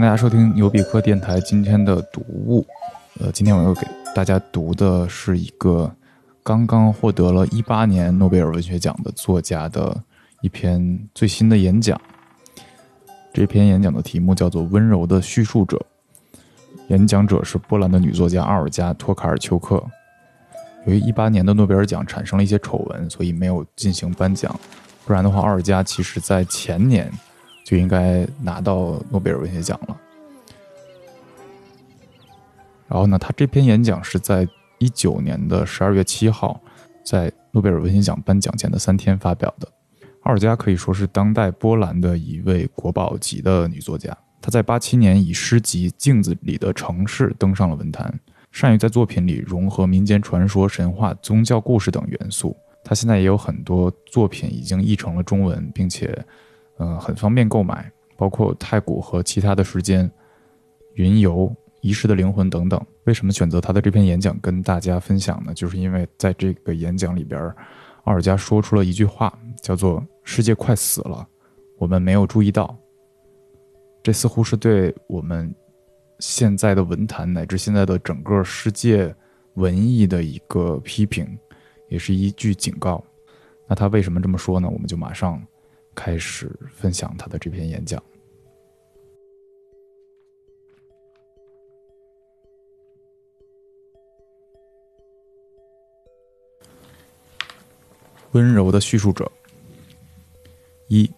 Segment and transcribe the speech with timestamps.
[0.00, 2.66] 大家收听牛比克电台今天的读物。
[3.20, 5.94] 呃，今天我要给大家读的是一个
[6.42, 9.94] 刚刚获得了一八年诺贝尔文学奖的作家的
[10.40, 12.00] 一篇最新的演讲。
[13.34, 15.76] 这篇演讲的题目叫做《温柔的叙述者》，
[16.88, 19.84] 演讲者是波兰的女作家奥尔加·托卡尔丘克。
[20.86, 24.58] 由于一八年的诺贝尔奖产生了一些丑闻，所以没有进行颁奖。
[25.04, 27.12] 不然的话，奥尔加其实在前年
[27.70, 29.96] 就应该拿到诺贝尔文学奖了。
[32.88, 34.44] 然后呢，他这篇演讲是在
[34.78, 36.60] 一九年的十二月七号，
[37.04, 39.68] 在诺贝尔文学奖颁奖前的三天发表的。
[40.22, 44.16] 奥尔加可以说是当代波兰的一位国宝级的女作家。
[44.42, 48.18] 她在八七年以诗集《镜子里的城市》登上了文坛，
[48.50, 52.56] 善于在作品里融合民间传说、神话、宗教故事等元素。
[52.82, 56.18] 她现在也有很多作品已经译成了中文，并且，
[56.80, 60.04] 嗯，很方便购买，包括《太古和其他的时间》
[60.94, 61.46] 《云游》
[61.80, 62.84] 《遗失的灵魂》等等。
[63.04, 65.54] 为什么选择他的这篇演讲跟大家分享呢？
[65.54, 67.40] 就是因为在这个演讲里边，
[68.04, 69.32] 奥尔加说出了一句话，
[69.62, 70.04] 叫做。
[70.22, 71.26] 世界快死了，
[71.76, 72.76] 我们没有注意到。
[74.00, 75.52] 这似乎是对我们
[76.20, 79.12] 现在的文坛乃至现在的整个世界
[79.54, 81.26] 文艺的一个批评，
[81.88, 83.02] 也是一句警告。
[83.66, 84.68] 那他为什么这么说呢？
[84.68, 85.42] 我们就马上
[86.02, 88.02] 开始分享他的这篇演讲。
[98.32, 99.30] 温柔的叙述者。
[100.88, 101.12] 一，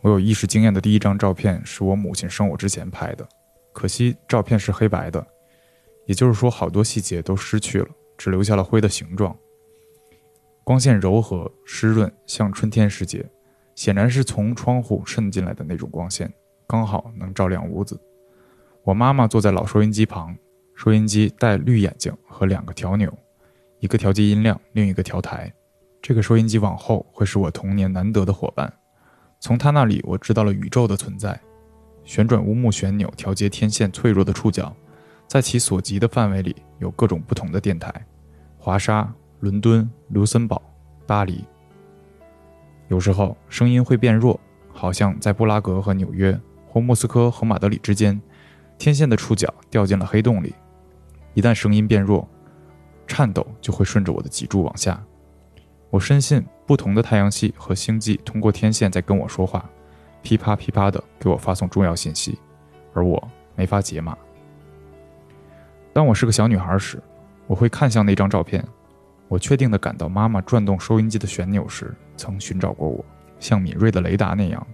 [0.00, 3.28] 我有意识经验的第一张照片是我母亲生我之前拍的，
[3.74, 5.24] 可惜照片是黑白的，
[6.06, 9.36] 也就是说好多细节都失去了，只留下了灰的形状。
[10.64, 13.24] 光线柔和湿润，像春天时节，
[13.76, 16.32] 显然是从窗户渗进来的那种光线，
[16.66, 18.00] 刚好能照亮屋子。
[18.82, 20.34] 我妈妈坐在老收音机旁，
[20.74, 23.12] 收音机带绿眼睛和两个调钮，
[23.78, 25.52] 一个调节音量，另一个调台。
[26.00, 28.72] 这个收音机往后会是我童年难得的伙伴，
[29.40, 31.38] 从他那里我知道了宇宙的存在。
[32.04, 34.74] 旋转乌木旋钮调节天线脆弱的触角，
[35.26, 37.92] 在其所及的范围里有各种不同的电台：
[38.56, 40.62] 华沙、伦敦、卢森堡、
[41.06, 41.44] 巴黎。
[42.88, 44.38] 有时候声音会变弱，
[44.72, 46.38] 好像在布拉格和纽约，
[46.68, 48.20] 或莫斯科和马德里之间，
[48.78, 50.54] 天线的触角掉进了黑洞里。
[51.34, 52.28] 一旦声音变弱，
[53.06, 55.02] 颤抖就会顺着我的脊柱往下。
[55.90, 59.68] 我深信，不同的太阳系和星际通过天线在跟我说话，
[60.22, 62.38] 噼啪噼啪的给我发送重要信息，
[62.94, 64.16] 而我没法解码。
[65.92, 67.02] 当我是个小女孩时，
[67.46, 68.62] 我会看向那张照片，
[69.28, 73.04] 我确定的感到妈妈转动收音机的旋钮时曾寻找过我，
[73.40, 74.66] 像敏锐的雷达那样。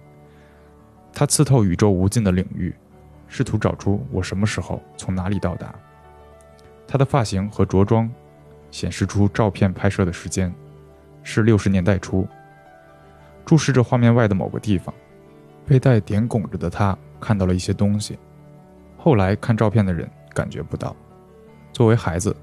[1.11, 2.73] 它刺透宇宙无尽的领域，
[3.27, 5.73] 试图找出我什么时候从哪里到达。
[6.87, 8.09] 她的发型和着装
[8.71, 10.53] 显示出照片拍摄的时间。
[11.25, 12.27] 是六十年代初。
[13.45, 14.93] 注视着画面外的某个地方，
[15.65, 18.19] 背带点拱着的他看到了一些东西。
[18.97, 20.93] 后来看照片的人感觉不到。
[21.71, 22.35] 作为孩子，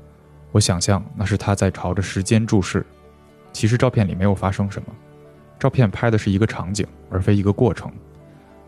[0.52, 2.84] 我想象那是他在朝着时间注视。
[3.52, 4.94] 其实照片里没有发生什么，
[5.58, 7.90] 照片拍的是一个场景，而非一个过程。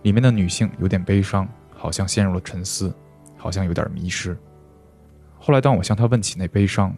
[0.03, 2.93] 里面的女性有点悲伤，好像陷入了沉思，
[3.37, 4.37] 好像有点迷失。
[5.39, 6.93] 后来当我向她问起那悲伤，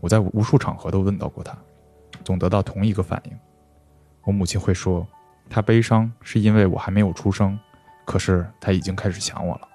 [0.00, 1.56] 我在无数场合都问到过她。
[2.24, 3.32] 总得到同一个反应，
[4.22, 5.06] 我母亲会说，
[5.50, 7.58] 她悲伤是因为我还没有出生，
[8.04, 9.68] 可是她已经开始想我了。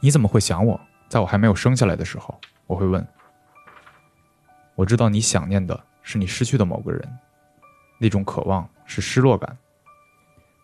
[0.00, 0.80] 你怎么会想我？
[1.08, 2.38] 在我还没有生下来的时候，
[2.70, 3.04] 我会问。
[4.76, 7.18] 我知道你想念的是你失去的某个人，
[7.98, 9.58] 那种渴望是失落感。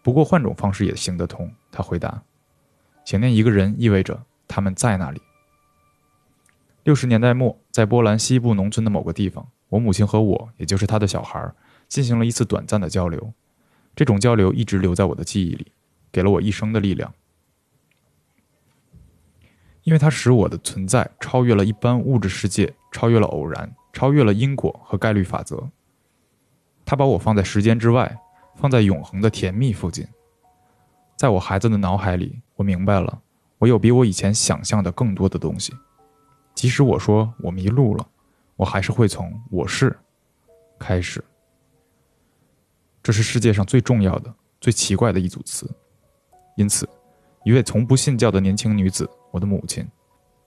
[0.05, 2.23] 不过换种方式也行得通，他回答。
[3.05, 5.20] 想念一个人意味着他们在那里。
[6.85, 9.44] 六十年代末，在波兰西部农村的某个地方。
[9.69, 11.52] 我母亲和我，也就是她的小孩，
[11.88, 13.32] 进行了一次短暂的交流。
[13.97, 15.73] 这种交流一直留在我的记忆里，
[16.12, 17.12] 给了我一生的力量，
[19.87, 25.71] 因为它使我的存在超越了一般物质世界，超越了偶然，超越了因果和概率法则。
[26.85, 28.19] 它把我放在时间之外，
[28.56, 30.05] 放在永恒的甜蜜附近。
[31.17, 33.23] 在我孩子的脑海里，我明白了，
[33.59, 35.73] 我有比我以前想象的更多的东西。
[36.53, 38.05] 即使我说我迷路了。
[38.56, 39.97] 我还是会从“我是”
[40.81, 41.23] 开始。
[43.03, 45.71] 这是世界上最重要的、最奇怪的一组词。
[46.56, 46.88] 因此，
[47.44, 49.87] 一位从不信教的年轻女子，我的母亲，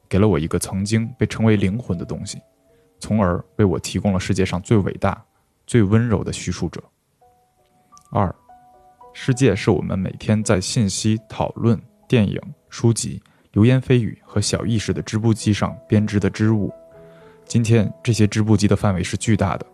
[0.09, 2.41] 给了我一个曾经被称为灵魂的东西，
[2.99, 5.23] 从而为我提供了世界上最伟大、
[5.67, 6.83] 最温柔的叙述者。
[8.11, 8.33] 二，
[9.13, 13.21] 世界是我们每天在信息、讨论、电影、书籍、
[13.51, 16.73] 流言蜚语和小意识的织布机上编织的织物。
[17.45, 19.65] 今天，这些织布机的范围是巨大的。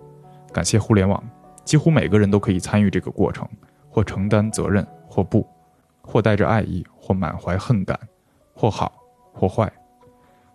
[0.52, 1.24] 感谢互联网，
[1.64, 3.48] 几乎每个人都可以参与这个过程，
[3.90, 5.48] 或承担责任，或不，
[6.02, 7.98] 或带着爱意，或满怀恨感，
[8.54, 8.92] 或好，
[9.36, 9.72] 或坏。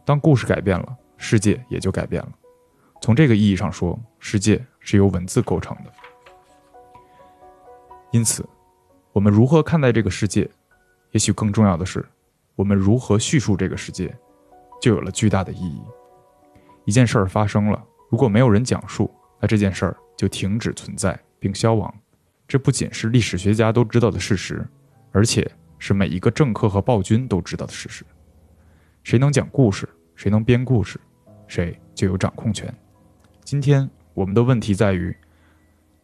[0.05, 2.33] 当故事改变了，世界也就改变了。
[3.01, 5.93] 从这个意义上说，世界是由文字构成的。
[8.11, 8.45] 因此，
[9.13, 10.51] 我们如何看待这个世界，
[11.13, 12.05] 也许更重要的是，
[12.57, 14.13] 我们如何叙述这个世界，
[14.81, 15.81] 就有了巨大的意义。
[16.85, 21.95] 一件事儿发生了，如果没有人讲述，那这件事儿就停止存在并消亡。
[22.49, 24.67] 这不仅是历史学家都知道的事实，
[25.13, 25.49] 而且
[25.79, 28.05] 是每一个政客和暴君都知道的事实。
[29.03, 31.01] 谁能讲故事，谁能编故事，
[31.47, 32.73] 谁就有掌控权。
[33.43, 35.17] 今天我们的问题在于，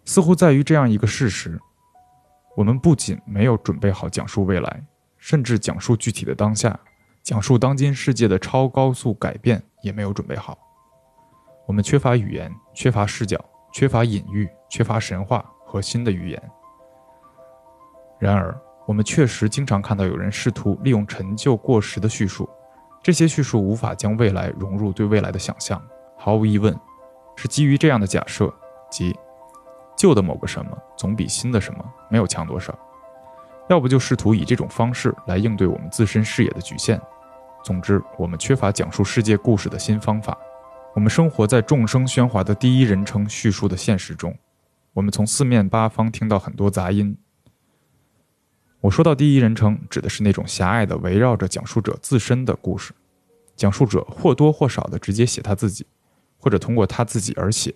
[0.04, 1.60] 似乎在于这样一个事实。
[2.56, 4.82] 我们不仅没有准备好讲述未来，
[5.18, 6.78] 甚至讲述具体的当下，
[7.22, 10.58] 讲述当今世界的超高速改变也没有准备好。
[11.66, 13.38] 我们缺乏语言，缺乏视角，
[13.72, 16.42] 缺乏隐喻，缺乏神话和新的语言。
[18.18, 22.48] 然而，我们确实经常看到有人试图利用陈旧过时的叙述，
[23.06, 25.80] 这些叙述无法将未来融入对未来的想象。
[26.16, 26.76] 毫无疑问，
[27.36, 28.52] 是基于这样的假设，
[28.90, 29.14] 即。
[29.96, 32.76] 旧的某个什么总比新的什么没有强多少，
[33.68, 37.00] 要不就试图以这种方式来应对我们自身视野的局限。
[37.62, 40.36] 总之，我们缺乏讲述世界故事的新方法。
[40.92, 44.36] 我们生活在众生喧哗的第一人称叙述的现实中，
[44.92, 47.16] 我们从四面八方听到很多杂音。
[48.86, 52.92] 我说到第一人称，指的是那种狭隘的围绕着讲述者自身的故事，
[53.56, 55.84] 讲述者或多或少的直接写他自己，
[56.38, 57.74] 或者通过他自己而写。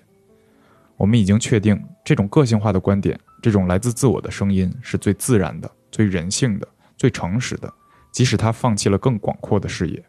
[0.96, 7.74] 我们已经确定，这种个性化的观点，这种来自自我的声音，是最自然的、最人性的、最诚实的。
[8.12, 10.04] 即使他放弃了更广阔的视野，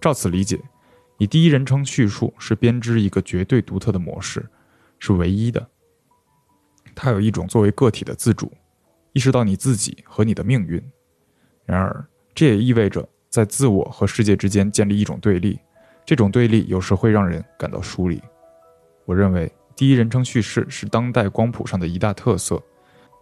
[0.00, 0.60] 照此理解，
[1.18, 4.48] 以第一人称叙述是编织一个绝对独特的模式，
[5.00, 5.68] 是唯一的。
[6.94, 8.52] 它有一种作为个体的自主，
[9.12, 10.82] 意识到你自己和你的命运。
[11.64, 12.04] 然而，
[12.34, 15.58] 这也意味着在自我和世界之间建立一种对立，
[16.04, 18.20] 这种对立有时会让人感到疏离。
[19.04, 19.52] 我认为。
[19.76, 22.62] 第一人称叙事是当代光谱上的一大特色，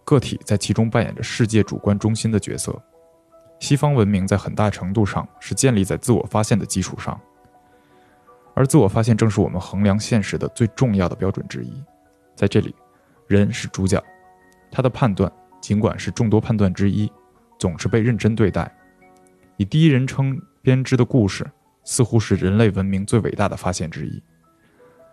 [0.03, 2.77] 个体在其中扮演着世界主观中心的角色。
[3.61, 7.17] 西方文明在很大程度上是建立在自我发现的基础上，
[8.55, 11.71] 而自我发现正是我们衡量现实的最重要的标准之一。
[12.35, 12.75] 在这里，
[13.27, 14.03] 人是主角，
[14.69, 17.11] 他的判断尽管是众多判断之一，
[17.57, 18.73] 总是被认真对待。
[19.57, 21.45] 以第一人称编织的故事，
[21.83, 24.21] 似乎是人类文明最伟大的发现之一。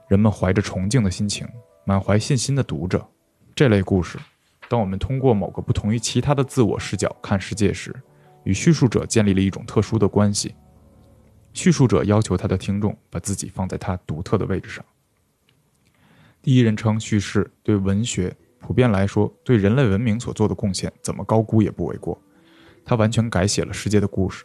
[0.08, 1.46] 人们怀着崇敬的心情，
[1.84, 3.04] 满怀信心地读着
[3.54, 4.19] 这类故事。
[4.69, 7.94] 当我们通过某个不同于其他的自我视角看世界时，
[8.44, 10.55] 与叙述者建立了一种特殊的关系。
[11.53, 14.84] 叙述者要求他的听众把自己放在他独特的位置上。
[16.43, 22.20] 第一人称叙事对文学普遍来说，对人类文明所做的贡献，怎么高估也不为过。
[22.84, 24.44] 他完全改写了世界的故事，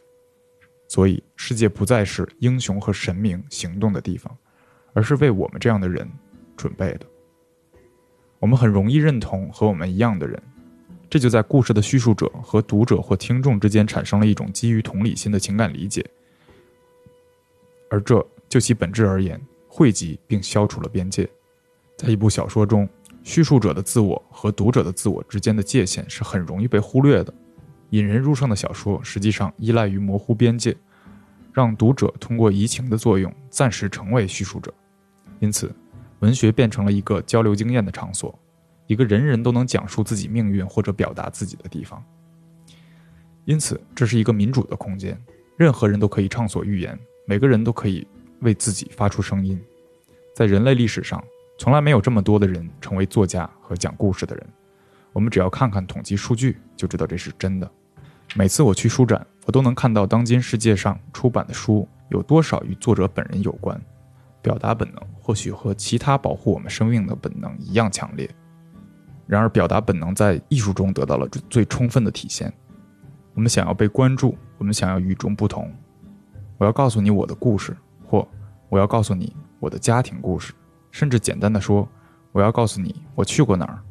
[0.87, 4.35] 所以世界不再是英雄和神明行动的地方。
[4.93, 6.05] 而是为我们这样的人
[6.57, 7.05] 准备的。
[8.39, 10.37] 我们很容易认同和我们一样的人，
[11.09, 16.05] 这就在故事的叙述者和读者或听众之间产生了一种基于同理心的情感理解，
[17.89, 21.25] 而这就其本质而言，汇集并消除了边界。
[21.95, 22.89] 在一部小说中，
[23.23, 27.33] 叙述者的自我和读者的自我之间的界限是很容易被忽略的。
[27.91, 30.75] 引人入胜的小说实际上依赖于模糊边界，
[31.53, 34.73] 让读者通过移情的作用暂时成为叙述者。
[35.39, 35.73] 因此，
[36.19, 38.37] 文学变成了一个交流经验的场所，
[38.87, 42.03] 一个人人都能讲述自己命运或者表达自己的地方。
[43.45, 45.19] 因此，这是一个民主的空间，
[45.57, 48.07] 任何人都可以畅所欲言，每个人都可以
[48.39, 49.59] 为自己发出声音。
[50.33, 51.21] 在人类历史上，
[51.61, 54.43] 从来没有这么多的人成为作家和讲故事的人。
[55.13, 57.69] 我们只要看看统计数据，就知道这是真的。
[58.33, 63.79] 每次我去书展，我都能看到当今世界上出版的书有多少与作者本人有关。
[64.41, 68.27] 表达本能或许和其他保护我们生命的本能一样强烈，
[69.27, 72.51] 然而表达本能在艺术中得到了最充分的体现。
[73.35, 75.71] 我们想要被关注，我们想要与众不同。
[76.57, 77.77] 我要告诉你我的故事，
[78.07, 78.27] 或
[78.67, 80.53] 我要告诉你我的家庭故事，
[80.91, 81.87] 甚至简单的说，
[82.31, 83.81] 我要告诉你我去过哪儿，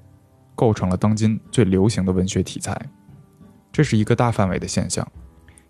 [0.54, 2.78] 构成了当今最流行的文学题材。
[3.72, 5.06] 这是一个大范围的现象，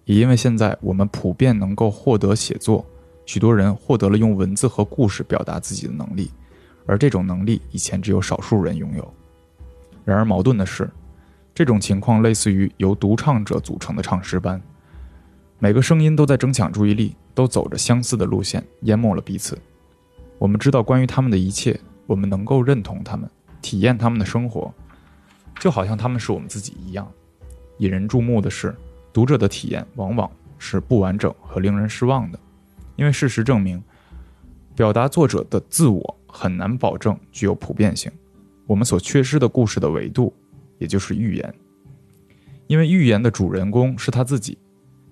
[0.04, 2.84] 也因为现在我们普遍能够获得写作。
[3.26, 6.32] 许多人获得了用文字和故事表达自己的能力，
[6.84, 9.14] 而这种能力以前只有少数人拥有。
[10.04, 10.90] 然而，矛盾的是，
[11.54, 14.60] 这种情况类似于由独唱者组成的唱诗班，
[15.60, 19.56] 每个声音都在争抢注意力，都走着相似的路线，淹没了彼此。
[20.40, 23.28] 我们知道关于他们的一切，我们能够认同他们，
[23.60, 24.72] 体验他们的生活，
[25.60, 27.06] 就好像他们是我们自己一样。
[27.76, 28.74] 引人注目的是，
[29.12, 32.40] 读者的体验往往是不完整和令人失望的，
[32.96, 33.82] 因为事实证明，
[34.74, 38.10] 表达作者的自我很难保证具有普遍性。
[38.66, 40.34] 我们所缺失的故事的维度。
[40.78, 41.54] 也就是预言，
[42.66, 44.56] 因为预言的主人公是他自己，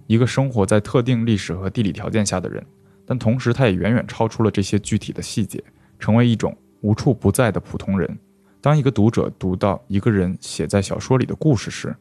[0.07, 2.65] 一个生活在特定历史和地理条件下的人，
[3.09, 5.65] 但同时他也远远超出了这些具体的细节，
[5.99, 8.19] 成为一种无处不在的普通人。
[8.61, 11.97] 当一个读者读到一个人写在小说里的故事时，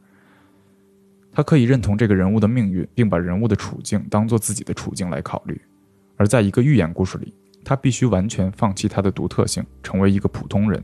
[1.31, 5.55] 他可以认同这个人物的命运，并把人物的处境当做自己的处境来考虑；
[6.17, 7.33] 而在一个寓言故事里，
[7.63, 10.83] 他必须完全放弃他的独特性，成为一个普通人。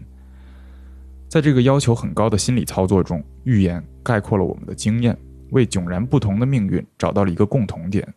[1.28, 5.18] 在这个要求很高的心理操作中，预言概括了我们的经验，
[5.50, 8.08] 为迥然不同的命运找到了一个共同点。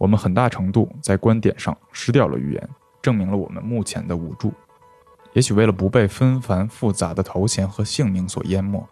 [0.00, 2.68] 我们很大程度在观点上失掉了预言，
[3.02, 4.50] 证明了我们目前的无助。
[5.34, 8.82] 也许为了不被纷繁复杂的头衔和姓名所淹没，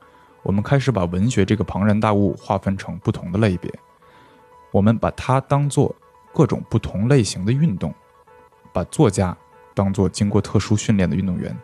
[0.43, 3.73] 我们开始把文学这个庞然大物划分成不同的类别。
[4.71, 5.97] 我们把它当做
[6.35, 7.95] 各种不同类型的运动，
[8.71, 9.35] 把作家
[9.73, 11.57] 当做经过特殊训练的运动员。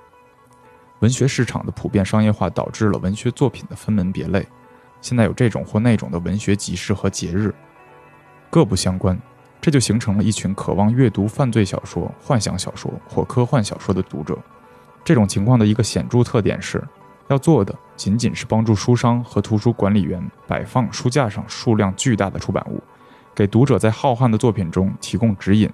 [1.00, 4.48] 文学市场的普遍商业化导致了文学作品的分门别类。
[5.02, 7.54] 现在有这种或那种的文学集市和节日，
[8.48, 9.20] 各不相关，
[9.64, 14.38] 这就形成了一群渴望阅读犯罪小说、幻想小说或科幻小说的读者。
[15.02, 16.86] 这种情况的一个显著特点是，
[17.28, 22.78] 要做的仅仅是帮助书商和图书管理员摆放书架上数量巨大的出版物，
[23.34, 25.70] 给读者在浩瀚的作品中提供指引。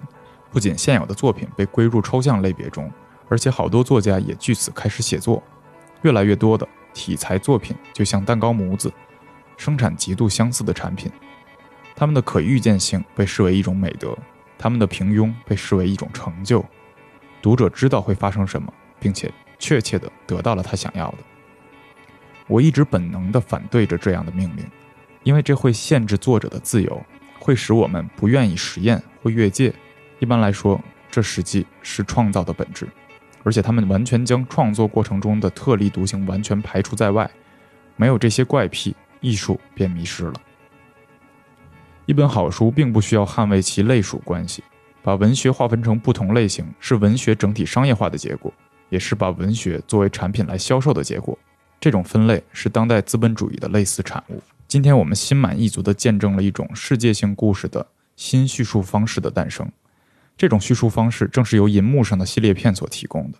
[0.53, 2.89] 不仅现有的作品被归入抽象类别中。
[3.29, 5.43] 而且好多作家也据此开始写作，
[6.03, 8.93] 越来越多的题材作品就像蛋糕模子，
[9.57, 11.11] 生产极度相似的产品。
[12.01, 14.17] 他们的可预见性被视为一种美德，
[14.57, 16.65] 他们的平庸被视为一种成就。
[17.43, 21.19] 读者知道会发生什么，并且确切的得到了他想要的。
[22.47, 24.65] 我一直本能的反对着这样的命令，
[25.25, 27.05] 因为这会限制作者的自由，
[27.39, 29.71] 会使我们不愿意实验或越界。
[30.21, 30.81] 一般来说，
[31.11, 32.89] 这实际是创造的本质。
[33.45, 37.31] 而且他们完全将创作过程中的特立独行完全排除在外，
[37.97, 40.33] 没有这些怪癖，艺术便迷失了。
[42.07, 44.65] 一本好书并不需要捍卫其类属关系，
[45.03, 48.53] 把文学划分成不同类型是文学整体商业化的结果，
[48.89, 51.39] 也是把文学作为产品来销售的结果。
[51.81, 54.43] 这种分类是当代资本主义的类似产物。
[54.67, 59.71] 今天我们心满意足地见证了一种世界性故事的新叙述方式的诞生。
[60.37, 63.39] 这种叙述方式正是由银幕上的系列片所提供的，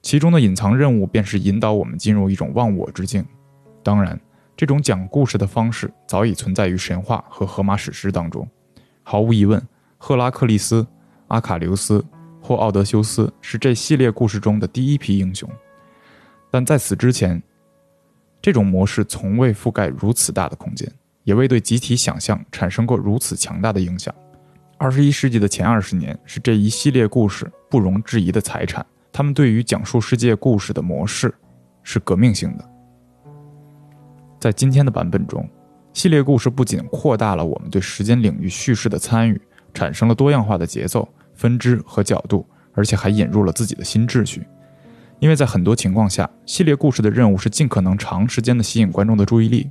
[0.00, 3.24] 其中的隐藏任务便是引导我们进入一种忘我之境。
[3.82, 4.20] 当然，
[4.56, 8.48] 这种讲故事的方式早已存在于神话和荷马史诗当中。
[9.02, 9.62] 毫无疑问，
[9.98, 10.86] 赫拉克利斯、
[11.28, 12.02] 阿卡琉斯
[12.40, 15.46] 或奥德修斯是这系列故事中的第一批英雄。
[16.50, 17.40] 但在此之前，
[18.40, 20.90] 这种模式从未覆盖如此大的空间，
[21.24, 24.14] 也未对集体想象产生过如此强大的影响。
[24.78, 28.84] 二十一世纪的前二十年是这一系列故事不容置疑的财产。
[29.12, 31.34] 他们对于讲述世界故事的模式
[31.82, 32.75] 是革命性的。
[34.46, 35.44] 在今天的版本中，
[35.92, 39.40] 系列故事不仅扩大了我们对时间领域叙事的参与，
[39.74, 44.46] 产生了多样化的节奏、分支和角度，而且还引入了自己的新秩序。
[45.18, 49.68] 因为在很多情况下，系列故事的任务是尽可能长时间的吸引观众的注意力。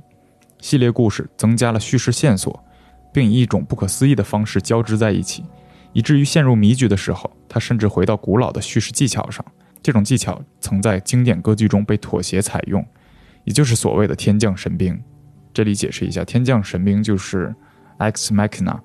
[0.60, 2.62] 系列故事增加了叙事线索。
[3.14, 5.42] 并以一种不可思议的方式交织在一起，
[5.94, 9.42] 以至于陷入迷局的时候，他甚至回到古老的叙事技巧上。
[9.82, 12.84] 这种技巧曾在经典歌剧中被妥协采用，
[13.46, 15.02] 也就是所谓的天降神兵。
[15.54, 17.54] 这里解释一下，天降神兵就是
[17.96, 18.78] X Machina。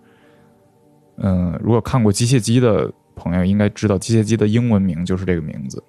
[1.18, 5.84] 嗯，如果看过《机械姬》的朋友应该知道，《机械姬》的英文名就是这个名字。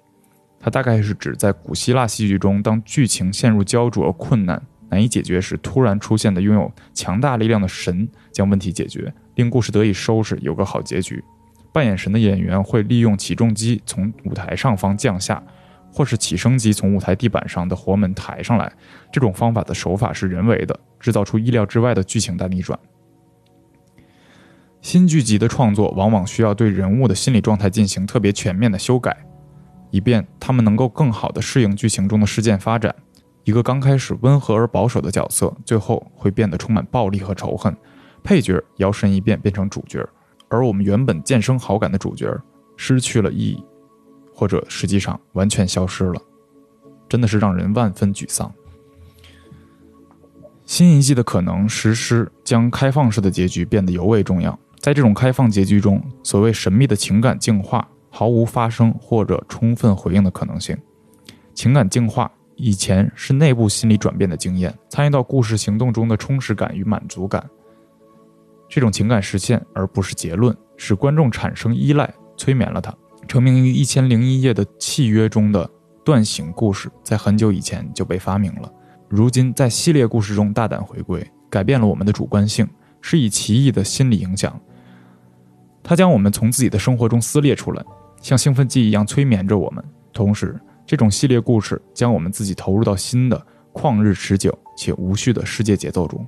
[0.59, 4.61] 它大概是指在古希腊戏剧中，当剧情陷入焦灼困难。
[4.89, 11.23] 难以解决时，突然出现的拥有强大力量的神将问题解决，令故事得以收拾，有个好结局。
[11.71, 15.41] 扮演神的演员会利用起重机从舞台上方降下，
[15.93, 18.71] 或是起升机从舞台地板上的活门抬上来。
[19.11, 22.77] 这种方法的手法是人为的，制造出意料之外的剧情大逆转。
[24.81, 29.15] 新剧集的创作往往需要对人物的心理状态进行特别全面的修改，
[29.91, 32.93] 以便他们能够更好地适应剧情中的事件发展。
[33.45, 37.75] 一个刚开始温和而保守的角色，最后会变得充满暴力和仇恨。
[38.23, 40.05] 配角摇身一变变成主角，
[40.49, 42.33] 而我们原本渐生好感的主角
[42.77, 43.63] 失去了意义，
[44.43, 46.21] 或者实际上完全消失了，
[47.07, 48.53] 真的是让人万分沮丧。
[50.65, 54.59] 新一季的可能实施将开放式的结局变得尤为重要。
[54.79, 60.77] 在这种开放结局中，所谓神秘的情感净化毫无发生或者充分回应的可能性。
[61.53, 67.49] 情感净化以前是内部心理转变的经验，参与到故事行动中的充实感与满足感。
[68.67, 72.93] 这种情感实现而不是结论，使观众产生依赖，催眠了他。
[73.27, 75.69] 成名于《一千零一夜》的契约中的
[76.05, 78.71] 断醒故事，在很久以前就被发明了。
[79.09, 82.67] 如今在系列故事中大胆回归，改变了我们的主观性，
[83.01, 84.59] 是以奇异的心理影响。
[85.81, 87.83] 它将我们从自己的生活中撕裂出来，
[88.21, 89.83] 像兴奋剂一样催眠着我们。
[90.11, 96.25] 同时，这种系列故事将我们自己投入到新的旷日持久且无序的世界节奏中。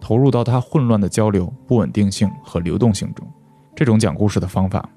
[0.00, 3.26] 投入到它混乱的交流、不稳定性和流动性中，
[3.74, 4.88] 这种讲故事的方法，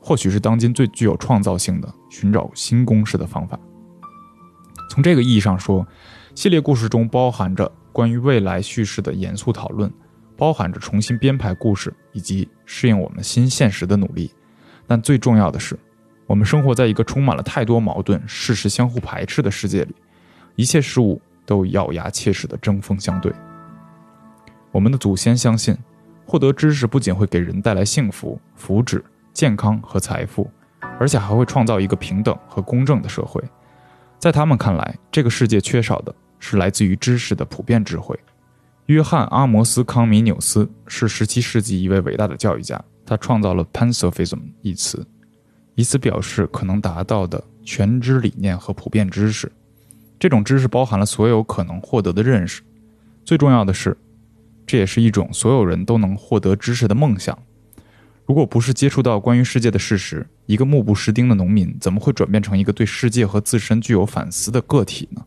[0.00, 3.58] 或许是当今最具有创造性的寻找新公式的方法。
[4.88, 5.86] 从这个意义上说，
[6.34, 9.92] 系列故事中包含着关于未来叙事的严肃讨论，
[10.36, 14.32] 包含着重新编排故事以及适应我们新现实的努力。
[14.86, 15.78] 但最重要的是，
[16.26, 19.94] 我们生活在一个充满了太多矛盾、事实相互排斥的世界里，
[20.56, 23.32] 一切事物都咬牙切齿地针锋相对。
[24.72, 25.76] 我们的祖先相信，
[26.24, 29.02] 获得知识不仅会给人带来幸福、福祉、
[29.40, 30.50] 健康和财富，
[30.98, 33.42] 而且还会创造一个平等和公正的社会。
[34.18, 38.14] 在他们看来，这个世界缺少的是来自于知识的普遍智慧。
[38.84, 45.06] 约翰·阿摩斯·康米纽斯是17世纪一位伟大的教育家，他创造了 “Pacifism” 一词，
[45.74, 49.50] 以此表示可能达到的全知理念和普遍知识。
[50.18, 52.60] 这种知识包含了所有可能获得的认识。
[53.24, 53.96] 最重要的是。
[54.66, 57.36] 这也是一种所有人都能获得知识的梦想。
[58.26, 65.24] 如果不是接触到关于世界的事实，一个目不识丁的农民怎么会转变成一个对世界和自身具有反思的个体呢？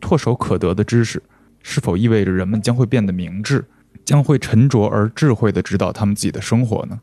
[0.00, 1.22] 唾手可得的知识，
[1.62, 3.64] 是否意味着人们将会变得明智，
[4.04, 7.00] 将会沉着而智慧地指导他们自己的生活呢？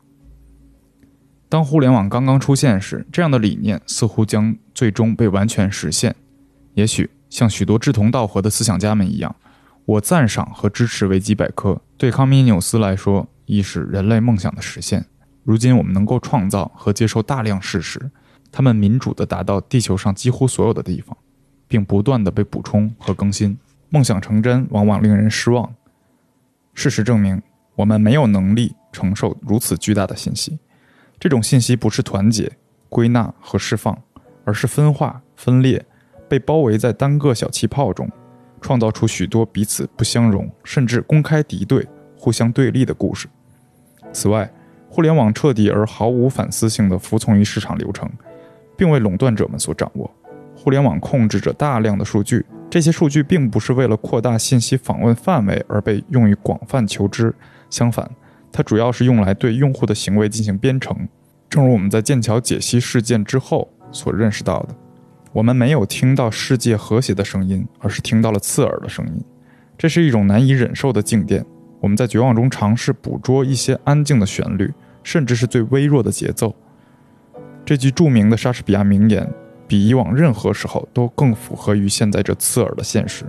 [1.48, 6.14] 当互联网刚刚出现时，这样的理念似乎将最终被完全实现。
[6.74, 9.34] 也许像许多志同道合的思想家们一样。
[9.86, 15.04] 我赞赏和支持维基百科，对康米纽斯来说，亦是人类梦想的实现。
[15.42, 18.10] 如今，我们能够创造和接受大量事实，
[18.52, 21.16] 它们民主地达到地球上几乎所有的地方，
[21.66, 23.58] 并不断地被补充和更新。
[23.88, 25.74] 梦想成真往往令人失望。
[26.74, 27.42] 事实证明，
[27.74, 30.58] 我们没有能力承受如此巨大的信息。
[31.18, 32.52] 这种信息不是团结、
[32.90, 33.98] 归纳和释放，
[34.44, 35.84] 而是分化、分裂，
[36.28, 38.08] 被包围在单个小气泡中。
[38.60, 43.28] 创造出许多彼此不相容，甚至公开敌对、互相对立的故事。
[44.12, 44.50] 此外，
[44.88, 48.08] 互联网彻底而毫无反思性地服从于市场流程，
[48.76, 50.10] 并为垄断者们所掌握。
[50.56, 57.32] 互联网控制着大量的数据，这些数据并不是为了扩大信息访问范围而被用于广泛求知，
[57.70, 58.10] 相反，
[58.50, 61.08] 它主要是用来对用户的行为进行编程。
[61.48, 64.74] 正如我们在剑桥解析事件之后所认识到的。
[65.32, 69.22] 我们没有听到世界和谐的声音，而是听到了刺耳的声音。
[69.76, 71.44] 这是一种难以忍受的静电。
[71.80, 76.54] 我们在绝望中尝试捕捉一些安静的旋律，甚至是最微弱的节奏。
[77.64, 79.30] 这句著名的莎士比亚名言，
[79.66, 83.24] 比以往任何时候都更符合于现在这刺耳的现实。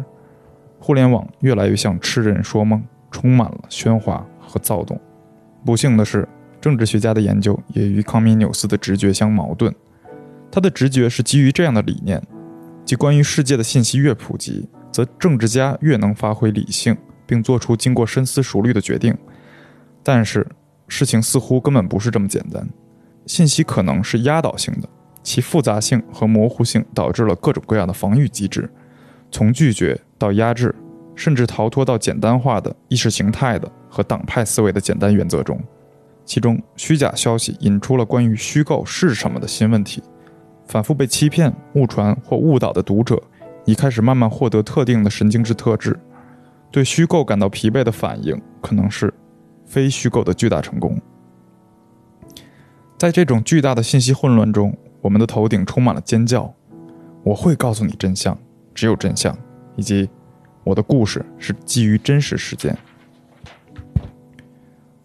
[0.80, 2.82] 互联网越来越像痴人说梦，
[3.12, 5.00] 充满了喧哗和躁动。
[5.66, 6.28] 不幸的是，
[6.62, 9.74] 政治学家的研究也与康米纽斯的直觉相矛盾。
[10.50, 12.22] 他的直觉是基于这样的理念，
[12.86, 16.98] 即关于世界的信息越普及，则政治家越能发挥理性，
[17.30, 19.16] 并做出经过深思熟虑的决定。
[20.02, 20.48] 但是，
[20.88, 22.68] 事情似乎根本不是这么简单。
[23.28, 24.90] 信息可能是压倒性的，
[25.22, 28.68] 其复杂性和模糊性导致了各种各样的防御机制，
[29.30, 30.74] 从拒绝到压制，
[31.14, 35.62] 甚至逃脱到简单化的意识形态的和党派思维的简单原则中。
[36.26, 40.02] 其中，虚假消息引出了关于虚构是什么的新问题。
[40.66, 43.22] 反复被欺骗、误传或误导的读者，
[43.66, 46.00] 已开始慢慢获得特定的神经质特质。
[46.72, 49.14] 对虚构感到疲惫的反应，可能是
[49.66, 51.00] 非虚构的巨大成功。
[52.98, 56.54] 在这种巨大的信息混乱中，我们的头顶充满了尖叫
[57.24, 58.38] ：“我会告诉你真相，
[58.74, 59.36] 只有真相，
[59.76, 60.10] 以及
[60.64, 62.78] 我的故事是基于真实事件。”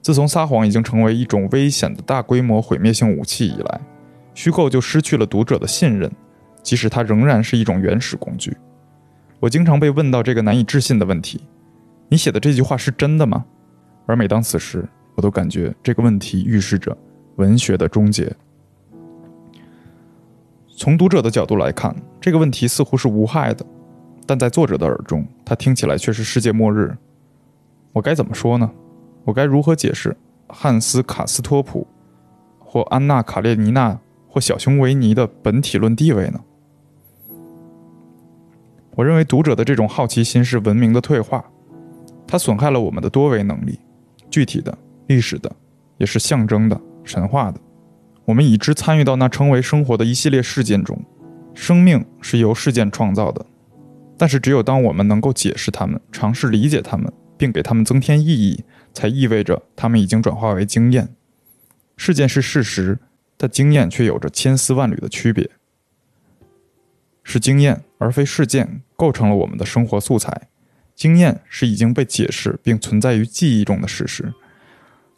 [0.02, 3.80] 自从撒谎已经成为一种危险的大规模毁灭性武器以来。
[4.34, 6.10] 虚构就失去了读者的信任，
[6.60, 8.56] 即使它仍然是一种原始工具。
[9.38, 11.40] 我经常被问到这个难以置信的问题
[12.08, 13.44] ：“你写的这句话是真的吗？”
[14.06, 16.96] 而每当此时，我都感觉这个问题预示着
[17.36, 18.30] 文学的终结。
[20.76, 23.64] 从读者的角度来看，这个问题似乎是无害的。
[24.26, 26.96] 但在作者的耳中，它听起来却是世界末日。
[27.92, 28.70] 我该怎么说呢？
[29.24, 30.16] 我该如何解释
[30.48, 31.86] 汉斯·卡斯托普，
[32.58, 36.40] 或安娜·卡列尼娜，或小熊维尼的本体论地位呢？
[38.96, 41.44] 我认为读者的这种好奇心是文明的退化，
[42.34, 43.78] 它损害了我们的多维能力，
[44.28, 45.54] 具体的、历史的，
[45.98, 47.60] 也是象征的、神话的。
[48.24, 51.00] 我们已知参与到那称为生活的一系列事件中，
[51.54, 53.46] 生命是由事件创造的。
[54.18, 61.14] 但是，只有当我们能够解释它们、尝试理解它们，并给它们增添意义，才意味着它们已经转化为经验。
[61.96, 62.98] 事件是事实，
[63.36, 65.48] 但经验却有着千丝万缕的区别。
[67.22, 70.48] 是经验而非事件构成了我们的生活素材。
[70.94, 74.32] 经验是已经被解释并存在于记忆中的事实，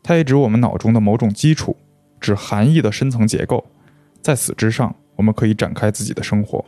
[0.03, 1.77] 它也指我们脑中的某种基础，
[2.21, 3.65] 指含义的深层结构。
[4.23, 6.65] 在此之上，我们可以展开自己的生活，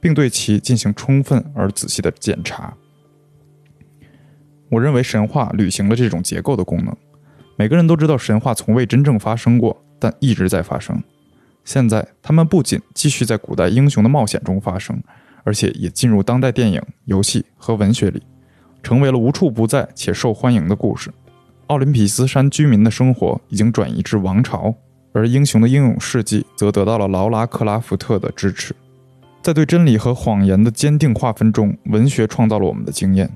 [0.00, 2.74] 并对其进行充分而仔细的检查。
[4.68, 6.96] 我认为神话履行了这种结构的功能。
[7.56, 11.02] 每个人都知道神话从未真正发生过，但一直在发生。
[11.64, 15.02] 现在，他们不仅继续在古代英雄的冒险中发生，
[15.44, 18.22] 而且也进入当代电影、游戏和文学里，
[18.86, 21.10] 成为了无处不在且受欢迎的故事。
[21.66, 24.72] 奥林匹斯山居民的生活已经转移至王朝，
[25.12, 28.72] 而英雄的英勇事迹则得到了劳拉·克拉福特的支持。
[29.42, 33.28] 在对真理和谎言的坚定划分中，文学创造了我们的经验。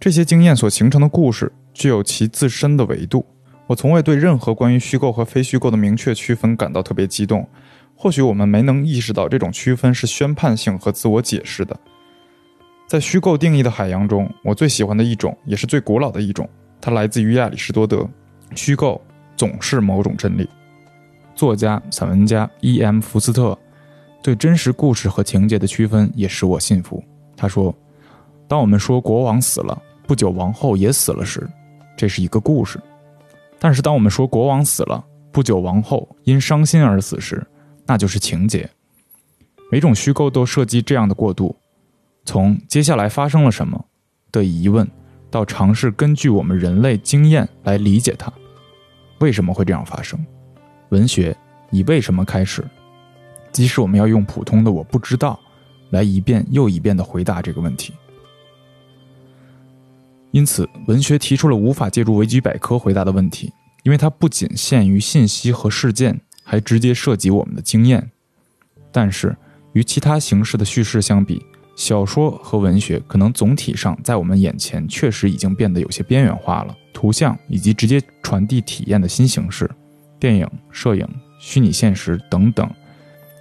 [0.00, 3.24] 这些经验所形成的故事具有其自身的维度。
[3.68, 7.48] 我从未对任何关于虚构和非虚构的明确区分感到特别激动。
[7.94, 11.78] 或许我们没能意识到这种区分是宣判性和自我解释的。
[12.86, 16.48] 在虚构定义的海洋中，我最喜欢的一种，也是最古老的一种，
[16.80, 18.06] 它来自于亚里士多德。
[18.54, 19.00] 虚构
[19.36, 20.48] 总是某种真理。
[21.34, 23.00] 作家、散文家 E.M.
[23.00, 23.58] 福斯特
[24.22, 27.02] 对真实故事和情节的区分也使我信服。
[27.34, 27.74] 他说
[28.46, 31.48] ：“当我们说国王死了，不久王后也死了时，
[31.96, 32.78] 这是一个故事。”
[33.58, 37.42] 但是，当我们说国王死了，不久王后因伤心而死时，
[37.86, 38.68] 那就是情节。
[39.70, 41.56] 每种虚构都涉及这样的过渡：
[42.24, 43.84] 从接下来发生了什么
[44.30, 44.88] 的疑问，
[45.30, 48.32] 到尝试根据我们人类经验来理解它，
[49.18, 50.18] 为什么会这样发生？
[50.90, 51.36] 文学
[51.70, 52.64] 以为什么开始？
[53.50, 55.38] 即使我们要用普通的“我不知道”
[55.90, 57.92] 来一遍又一遍的回答这个问题。
[60.30, 68.10] 因此，文学提出了无法借助维基百科回答的问题，因为它不仅限于信息和事件，还直接涉及我们的经验。
[68.90, 69.36] 但是，
[69.74, 76.76] 与其他形式的叙事相比，小说和文学可能总体上在我们眼前确实已经变得有些边缘化了。
[76.92, 79.68] 图像以及直接传递体验的新形式，
[80.20, 81.08] 电影、摄影、
[81.40, 82.70] 虚拟现实等等，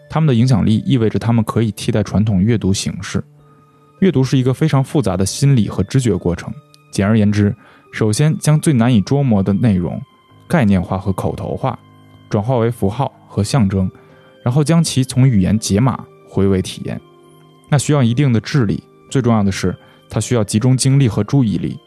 [0.10, 3.24] 它们的影响力意味着它们可以替代传统阅读形式。
[4.00, 6.52] 阅读是一个非常复杂的心理和知觉过程。
[6.92, 7.56] 简而言之，
[7.92, 10.02] 首先将最难以捉摸的内容
[10.48, 11.78] 概念化和口头化，
[12.30, 13.92] 转化为符号和象征，
[14.44, 17.00] 然后将其从语言解码回为体验。
[17.72, 19.74] 那需要一定的智力，最重要的是，
[20.10, 21.80] 它需要集中精力和注意力。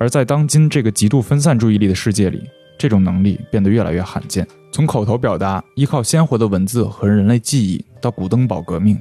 [0.00, 2.42] 而在当今这个极度分散注意力的世界里，
[2.76, 4.44] 这种能力变得越来越罕见。
[4.72, 8.98] 从口头表达依靠鲜活的文字和人类记忆，到古登堡革命，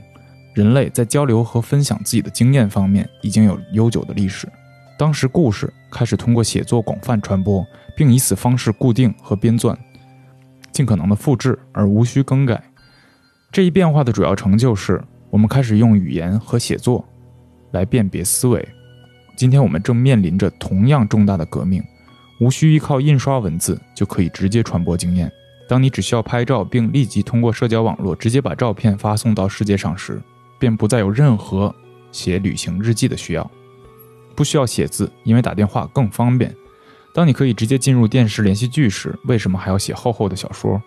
[0.54, 4.48] 人类在交流和分享自己的经验方面已经有悠久的历史。
[4.98, 7.66] 当时，故事开始通过写作广泛传播，
[7.98, 9.76] 并以此方式固定和编纂，
[10.72, 12.64] 尽可能的复制而无需更改。
[13.52, 15.04] 这一变化的主要成就是
[15.36, 17.04] 我们开始用语言和写作
[17.72, 18.66] 来辨别思维。
[19.36, 21.84] 今天我们正面临着同样重大的革命，
[22.40, 25.30] 无需依靠印刷文字就可以直接传播经验。
[25.68, 30.22] 当你只需要拍照并立即通过社交网络直接把照片发送到世界上时，
[30.58, 31.76] 便不再有任何
[32.14, 33.52] 写旅行日记的需要。
[34.36, 36.56] 不需要写字，因为打电话更方便。
[37.14, 40.82] 当你可以直接进入电视连续剧时，为什么还要写厚厚的小说？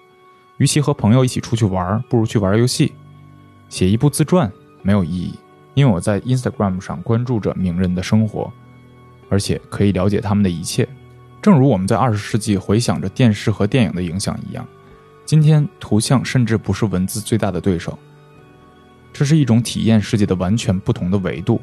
[0.56, 2.94] 与其和朋友一起出去玩，不如去玩游戏。
[3.68, 4.50] 写一部自传
[4.82, 5.34] 没有意义，
[5.74, 8.52] 因为我在 Instagram 上关注着名人的生活，
[9.28, 10.88] 而且可以了解他们的一切。
[11.40, 14.66] 正如我们在二十世纪回想着电视和电影的影响一样，
[15.24, 17.98] 今天图像甚至不是文字最大的对手。
[19.12, 21.60] 这是一种体验世界的完全不同的维度。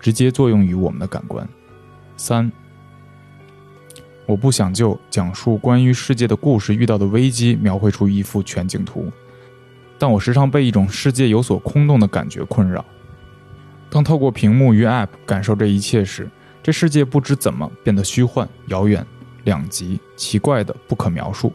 [0.00, 1.44] 直接作用于我们的感官。
[2.16, 2.52] 三，
[4.26, 9.10] 我不想就讲述关于世界的故事遇到的危机描绘出一幅全景图，
[9.98, 12.84] 但我时常被一种世界有所空洞的感觉困扰。
[13.90, 16.30] 当透过屏幕与 App 感受这一切时，
[16.62, 19.04] 这世界不知怎么变得虚幻、遥远、
[19.44, 21.52] 两极、奇怪的不可描述。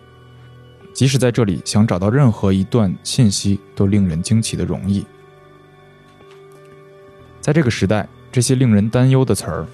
[0.93, 5.05] 即使在这里想找到任何一段信息，都令人惊奇的容易。
[7.39, 9.65] 在这个时代，这些令人担忧的词儿，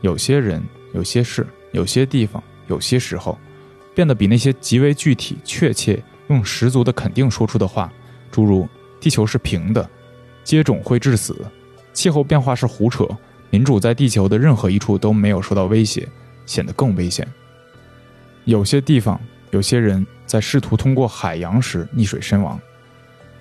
[0.00, 3.38] 有些人、有些事、有些地方、有些时候，
[3.94, 7.92] 变得比那些极为具体、确切、用十足的肯定说出的话，
[8.30, 8.68] 诸如
[9.00, 9.88] “地球是平的
[10.44, 11.36] ”“接种会致死
[11.92, 13.06] ”“气候变化是胡扯
[13.50, 16.08] ”“民主在地球的任何一处都没有受到威胁”，
[16.46, 17.26] 显得更危险。
[18.44, 22.58] 有些地方、有些人在试图通过海洋时溺水身亡；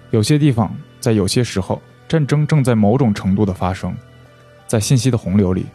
[0.10, 1.82] 有些地方在有些时候。
[2.08, 3.96] 战争正在某种程度的发生，
[4.68, 5.66] 在信息的洪流里，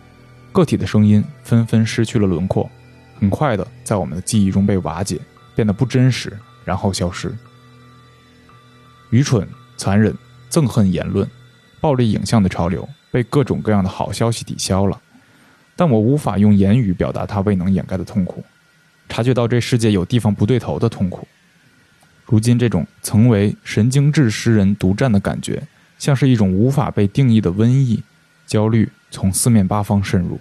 [0.52, 2.70] 个体的声音纷纷失去了轮廓，
[3.18, 5.18] 很快的在我们的记忆中被瓦解，
[5.54, 7.34] 变得不真实，然后消失。
[9.08, 9.48] 愚蠢、
[9.78, 10.14] 残忍、
[10.50, 11.26] 憎恨言论、
[11.80, 15.00] 暴力影像的潮流被各种各样的好消息抵消了，
[15.74, 18.44] 但我无法用言语表达它未能掩盖的痛苦，
[19.08, 21.26] 察觉到这世界有地方不对头的痛苦。
[22.26, 25.66] 如今，这种曾为神经质诗人独占的感觉。
[25.98, 28.02] 像是一种无法被定义的瘟疫，
[28.46, 30.38] 焦虑从四面八方渗入。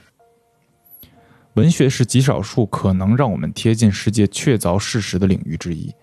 [1.53, 5.95] 文学是极少数可能让我们贴近世界确凿事实的领域之一，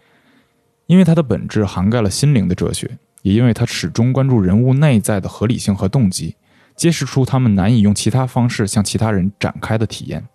[0.86, 6.36] 因为它的本质涵盖了心灵的哲学，也因为它始终关注人物内在的合理性和动机，
[6.76, 10.26] 揭示出他们难以用其他方式向其他人展开的体验。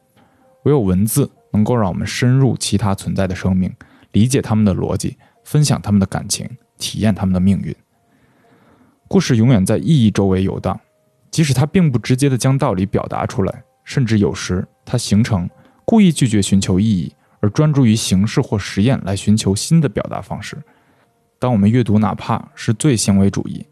[0.64, 3.72] 唯有文字能够让我们深入其他存在的生命，
[4.12, 7.76] 理解他们的逻辑，分享他们的感情，体验他们的命运。
[9.08, 10.78] 故事永远在意义周围游荡，
[11.32, 15.50] 即使它并不直接的将道理表达出来，甚至有时它形成
[15.86, 17.14] 故意拒绝寻求意义，
[17.48, 20.62] 而专注于形式或实验来寻求新的表达方式。
[21.40, 23.66] 当我们阅读哪怕是最行为主义，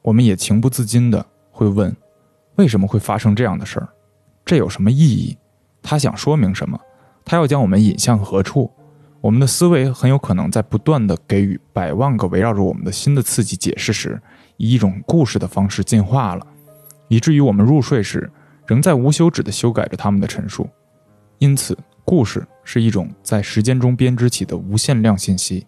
[0.00, 1.94] 我们也情不自禁的会问：
[2.54, 3.88] 为什么会发生这样的事儿？
[4.42, 5.36] 这有什么意义？
[5.82, 6.80] 他想说明什么？
[7.26, 8.70] 他要将我们引向何处？
[9.20, 14.18] 我们的思维很有可能在不断的给予百万个围绕着我们的新的刺激解释时。
[14.56, 16.46] 以一种故事的方式进化了，
[17.08, 18.30] 以至于我们入睡时
[18.66, 20.70] 仍在无休止地修改着他们的陈述。
[21.38, 25.66] 因此，故事是一种在时间中编织起的无限量信息，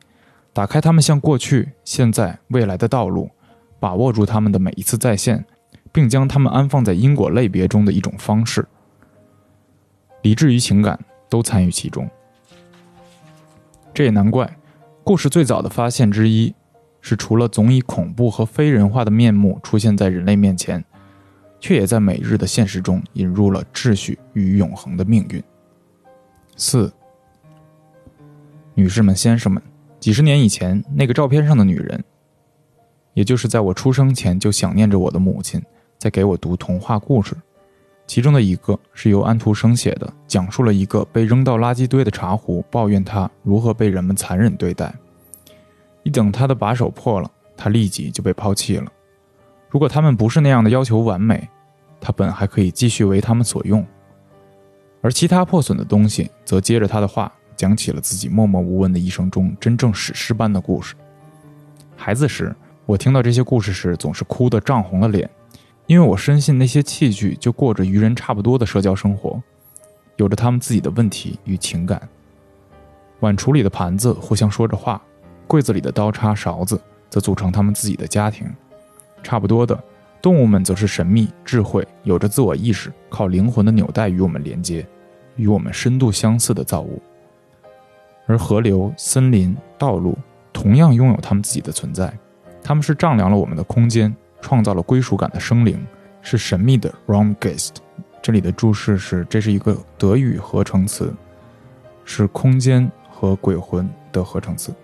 [0.52, 3.30] 打开它们向过去、现在、未来的道路，
[3.78, 5.44] 把握住它们的每一次再现，
[5.92, 8.66] 并将它们安放在因果类别中的一种方式。
[10.22, 12.08] 理智与情感都参与其中。
[13.94, 14.56] 这也难怪，
[15.04, 16.54] 故事最早的发现之一。
[17.02, 20.84] 是除了总以恐怖和非人化的面目出现在人类面前，
[21.60, 25.40] 却也在每日的现实中引入了秩序与永恒的命运。
[26.56, 26.90] 四，
[28.74, 29.62] 女士们、先生们，
[30.00, 32.02] 几十年以前，那个照片上的女人，
[33.12, 35.62] 也就是在我出生前就想念着我的母亲，
[35.98, 37.36] 在给我读童话故事。
[38.06, 44.94] 其中的一个是由安徒生写的，讲述了一个被扔到垃圾堆的茶壶抱怨他如何被人们残忍对待。
[46.04, 48.90] 一等他的把手破了，他立即就被抛弃了。
[49.68, 51.46] 如果他们不是那样的要求完美，
[52.00, 53.84] 他本还可以继续为他们所用。
[55.06, 60.96] 而其他破损的东西则接着他的话，讲起了自己默默无闻的一生中真正史诗般的故事。
[61.96, 62.52] 孩子时，
[62.86, 65.30] 我听到这些故事时，总是哭得涨红了脸，
[65.86, 69.40] 因为我深信那些器具就过着与人差不多的社交生活，
[70.16, 72.02] 有着他们自己的问题与情感。
[73.20, 75.00] 碗橱里的盘子互相说着话。
[75.46, 78.52] 柜子里的刀叉、勺子则组成他们自己的家庭。
[79.22, 79.80] 差不多的，
[80.20, 84.84] 动物们则是神秘、智慧、有着自我意识、靠灵魂的纽带与我们连接、
[85.36, 87.00] 与我们深度相似的造物。
[88.26, 90.18] 而河流、森林、道路
[90.52, 92.12] 同样拥有他们自己的存在。
[92.62, 95.86] 他们是丈量了我们的空间、创造了归属感的生灵，
[96.20, 97.76] 是神秘的 Raumgeist。
[98.20, 101.14] 这里的注释是：这是一个德语合成词，
[102.04, 104.74] 是空间和鬼魂的合成词。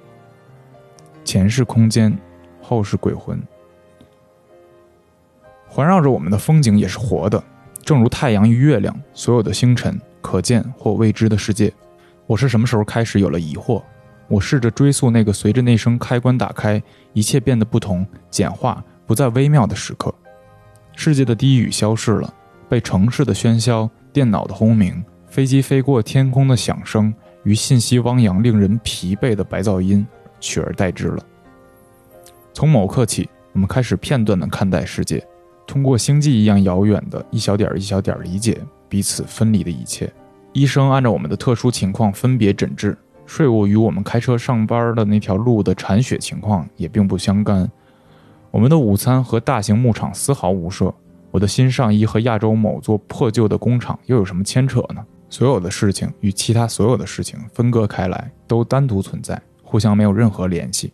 [1.25, 2.17] 前是空间，
[2.61, 3.43] 后是鬼魂。
[5.67, 7.43] 环绕着我们的风景也是活的，
[7.83, 11.71] 正如太阳与月亮，所有的星辰，可见或未知的世界。
[12.27, 13.83] 我是什么时候开始有了疑惑？
[14.29, 16.83] 我试着追溯那个随着那声开关打开，
[17.13, 20.15] 一切变得不同、简化、不再微妙的时刻。
[20.97, 22.33] 世界的低语消失了，
[22.69, 27.13] 被城市的喧嚣、电脑的轰鸣、飞机飞过天空的响声
[27.45, 30.07] 与信息汪洋、令人疲惫的白噪音。
[30.45, 31.25] 取而代之了。
[32.53, 35.25] 从某刻起，我们开始片段的看待世界，
[35.69, 38.61] 通过星际一样遥远的一小点一小点理解
[38.93, 40.13] 彼此分离的一切。
[40.53, 47.67] 医生按照我们的特殊情况分别诊治，税务与我们开车上班的那条路的铲雪情况也并不相干。
[48.51, 50.95] 我们的午餐和大型牧场丝毫无涉。
[51.31, 55.03] 我的新上衣和亚洲某座破旧的工厂又有什么牵扯呢？
[55.31, 59.41] 所有的事情与其他所有的事情分割开来，都单独存在。
[59.63, 60.93] 互相没有任何联系。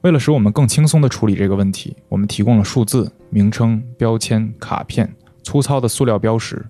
[0.00, 5.08] 为了使我们更轻松地处理这个问题，我们提供了数字、名称、标签、卡片、
[5.44, 6.66] 粗糙的塑料标识。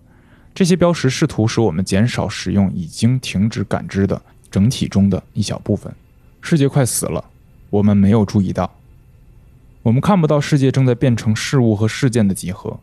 [0.55, 5.93] 这些标识试图使我们减少使用已经停止感知的整体中的一小部分。
[6.41, 7.25] 世界快死了，
[7.71, 8.71] 我们没有注意到。
[9.83, 12.79] 我们看不到世界正在变成事物和事件的集合，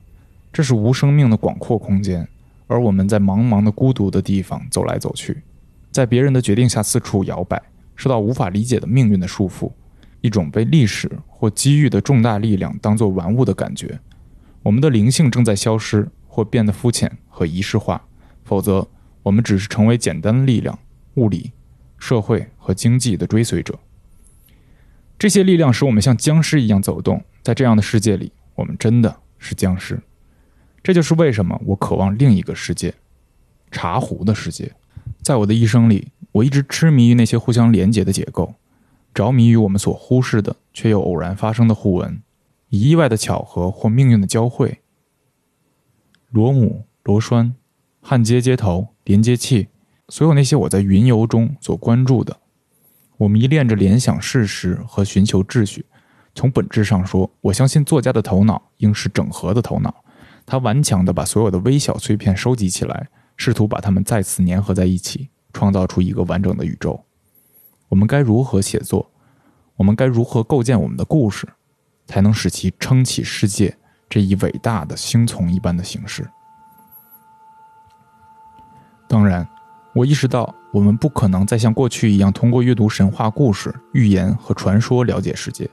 [0.52, 2.28] 这是无生命的广阔空间，
[2.66, 5.44] 而我们在茫茫的孤独的地方走来走去，
[5.92, 7.62] 在别人的决定下四处摇摆，
[7.96, 9.72] 受到无法理解的命运的束缚。
[10.22, 14.00] 一种被历史或机遇的重大力量当作玩物的感觉，
[14.64, 18.00] 我们的灵性正在消失或变得肤浅和仪式化，
[18.44, 18.88] 否则
[19.24, 20.78] 我们只是成为简单的力量、
[21.16, 21.52] 物理、
[21.98, 23.80] 社会和经济的追随者。
[25.18, 30.00] 这些力量使我们像僵尸一样走动，在这样的世界里，我们真的是僵尸。
[30.84, 32.94] 这就是为什么我渴望另一个世界——
[33.72, 34.72] 茶壶的世界。
[35.24, 38.54] 在我的一生里，我一直痴迷于那些互相连结的结构。
[39.12, 42.22] 着迷于我们所忽视的却又偶然发生的互文，
[42.70, 44.82] 以意外的巧合或命运的交汇。
[46.30, 47.56] 螺母、螺栓、
[48.02, 49.70] 焊接接头、连接器，
[50.10, 52.38] 所有那些我在云游中所关注的，
[53.18, 55.86] 我迷恋着联想事实和寻求秩序。
[56.36, 60.04] 从本质上说，我相信作家的头脑应是整合的头脑，
[60.46, 67.06] 他顽强地把所有的微小碎片收集起来，试图把它们再次粘合在一起，创造出一个完整的宇宙。
[67.90, 69.12] 我们该如何写作？
[69.78, 71.48] 我们该如何构建我们的故事，
[72.06, 73.78] 才能使其撑起世界
[74.10, 76.30] 这一伟大的星丛一般的形式？
[79.08, 79.48] 当然，
[79.94, 85.70] 我意识到我们不可能再像过去一样通过阅读神话故事、寓言和传说了解世界。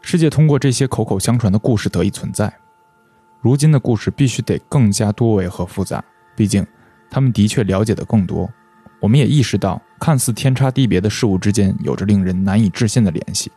[0.00, 2.52] 世界通过这些口口相传的故事得以存在。
[3.40, 6.04] 如今的故事必须得更加多维和复杂，
[6.36, 6.66] 毕竟
[7.10, 8.48] 他们的确了解的更多。
[9.00, 13.50] 我们也意识到，看似天差地别的事物之间有着令人难以置信的联系。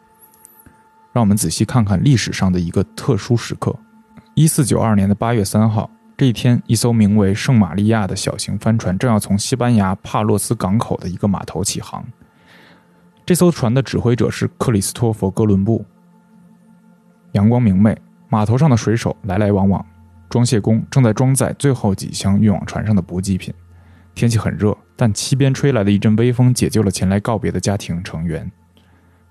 [1.15, 3.73] 让我们仔细看看历史上的一个特殊时刻：
[4.34, 12.04] 一四九二年的八月三号，这一天，一艘名为“圣玛利亚”的小型帆船正要从西班牙帕洛斯港口的一个码头起航。
[13.25, 15.86] 这艘船的指挥者是克里斯托弗·哥伦布。
[17.32, 17.97] 阳光明媚，
[18.28, 19.86] 码头上的水手来来往往，
[20.30, 23.54] 装卸工正在装载最后几箱运往船上的补给品。
[24.13, 24.78] 天气很热。
[24.97, 28.49] 但西边吹来的一阵微风解救了前来告别的家庭成员，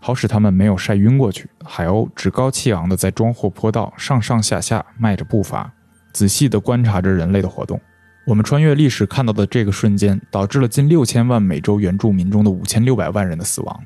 [0.04, 1.48] 好使他们没有晒晕过去。
[1.64, 5.72] 海鸥趾高气昂地在装货坡道上上下下迈着步伐，
[6.12, 7.80] 仔细地观察着人类的活动。
[8.26, 13.82] 我们穿越历史看到的这个瞬间，导致了近六千万美洲原住民中的五千六百万人的死亡。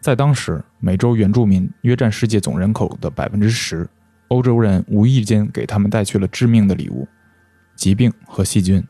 [0.00, 3.88] 在当时，美洲原住民约占世界总人口的百分之十。
[4.26, 7.06] 欧洲人无意间给他们带去了致命的礼物——
[7.76, 8.84] 疾病和细菌。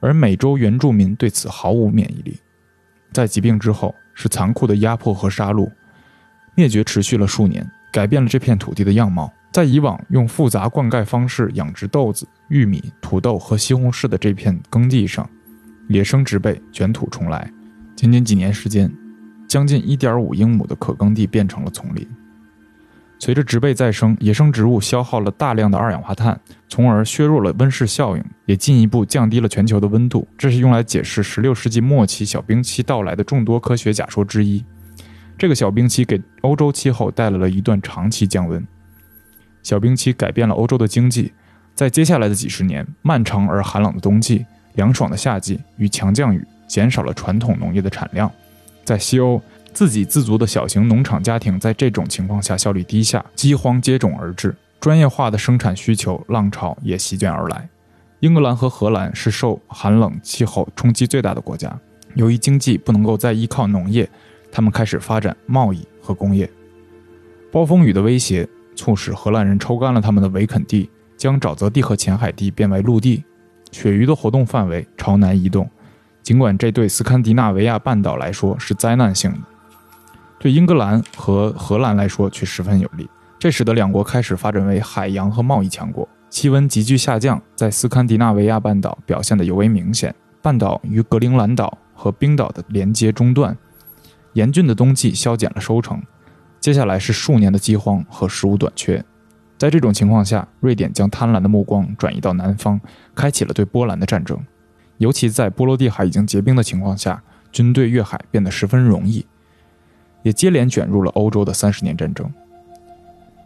[0.00, 2.40] 而美洲原住民对此毫无免疫力，
[3.12, 5.70] 在疾病之后是残酷的压迫和杀戮，
[6.54, 9.32] 灭绝持续了数年，改变了这片土地的样貌。
[9.52, 15.28] 在以往用复杂灌溉方式养殖豆子、玉米、土豆和西红柿的这片耕地上，
[15.88, 17.50] 野生植被卷土重来。
[17.96, 18.88] 仅仅几年时间，
[19.48, 22.06] 将近1.5英亩的可耕地变成了丛林。
[23.22, 30.26] 随着植被再生，野生植物消耗了大量的二氧化碳，从而削弱了温室效应，也进一步降低了全球的温度。
[30.38, 34.64] 这是用来解释16世纪末期小冰期到来的众多科学假说之一。
[35.36, 38.66] 这个小冰期给欧洲气候带来了一段长期降温。
[39.62, 41.30] 小冰期改变了欧洲的经济，
[41.74, 48.32] 在接下来的几十年，漫长而寒冷的冬季、凉爽的夏季与强降雨，减少了传统农业的产量。
[48.82, 49.40] 在西欧。
[49.72, 57.68] 自给自足的小型农场家庭在这种情况下效率低下，饥荒接踵而至，专业化的生产需求浪潮也席卷而来。
[58.20, 61.74] 英格兰和荷兰是受寒冷气候冲击最大的国家，
[62.14, 64.08] 由于经济不能够再依靠农业，
[64.52, 66.50] 他们开始发展贸易和工业。
[67.50, 68.46] 暴风雨的威胁
[68.76, 73.24] 促使荷兰人抽干了他们的维肯地，将沼泽地和浅海地变为陆地。
[73.70, 75.70] 鳕鱼的活动范围朝南移动，
[76.22, 79.38] 尽管这对斯堪的纳维亚半岛来说是灾难性的。
[80.40, 83.06] 对英格兰和荷兰来说却十分有利，
[83.38, 86.08] 这使得两国开始发展为海洋和贸易强国。
[86.30, 90.14] 气温急剧下降，在斯堪的纳维亚半岛表现得尤为明显。
[90.40, 93.54] 半岛与格陵兰岛和冰岛的连接中断，
[94.32, 96.02] 严峻的冬季削减了收成。
[96.58, 99.04] 接下来是数年的饥荒和食物短缺。
[99.58, 102.80] 在这种情况下，瑞典将贪婪的目光转移到南方，
[103.14, 104.38] 开启了对波兰的战争。
[104.96, 107.22] 尤其在波罗的海已经结冰的情况下，
[107.52, 109.26] 军队越海变得十分容易。
[110.22, 112.30] 也接连卷入了欧洲的三十年战争。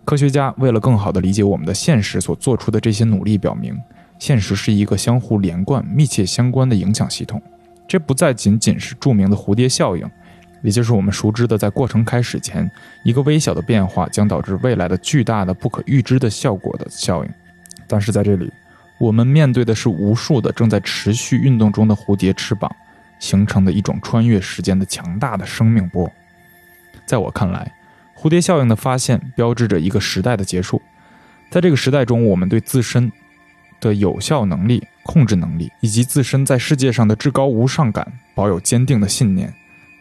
[0.04, 3.74] 科学家为了更好地理解我们的现实所做出的这些努力，表明
[4.18, 7.40] 现实是一个相互连贯、密切相关的影响系统。
[7.88, 10.08] 这不再仅仅是著名的蝴蝶效应，
[10.62, 12.70] 也就是我们熟知的在过程开始前
[13.02, 17.30] 一个微小的变化将导致未来的巨大的不可预知的效果的效应。
[17.86, 18.52] 但是在这里，
[18.98, 22.70] 我们面对的是无数的正在持续运动中的蝴蝶翅膀
[23.18, 26.10] 形成的一种穿越时间的强大的生命波。
[27.06, 27.74] 在我看来，
[28.16, 30.80] 蝴蝶效应的发现标志着一个时代的结束。
[31.50, 33.12] 在这个时代中，我们对自身
[33.80, 39.52] 的有效能力、控制能力以及自身在世界上的至高无上感保有坚定的信念。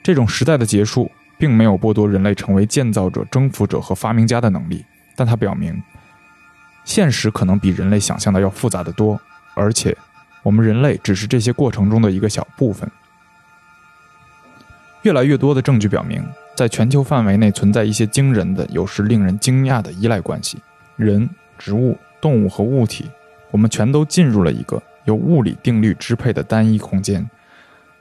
[0.01, 4.85] 这种时代的结束，并没有剥夺人类成为建造者、征服者和发明家的能力，
[5.15, 5.81] 但它表明，
[6.85, 9.19] 现实可能比人类想象的要复杂得多，
[9.53, 9.95] 而且，
[10.41, 12.89] 我们人类只是这些过程中的一个小部分。
[15.03, 16.25] 越来越多的证据表明，
[16.55, 20.59] 在全球范围内存在一些惊人的、有时令人惊讶的依赖关系。
[20.95, 21.27] 人、
[21.57, 23.09] 植物、动物和物体，
[23.49, 27.27] 我们全都进入了一个由物理定律支配的单一空间。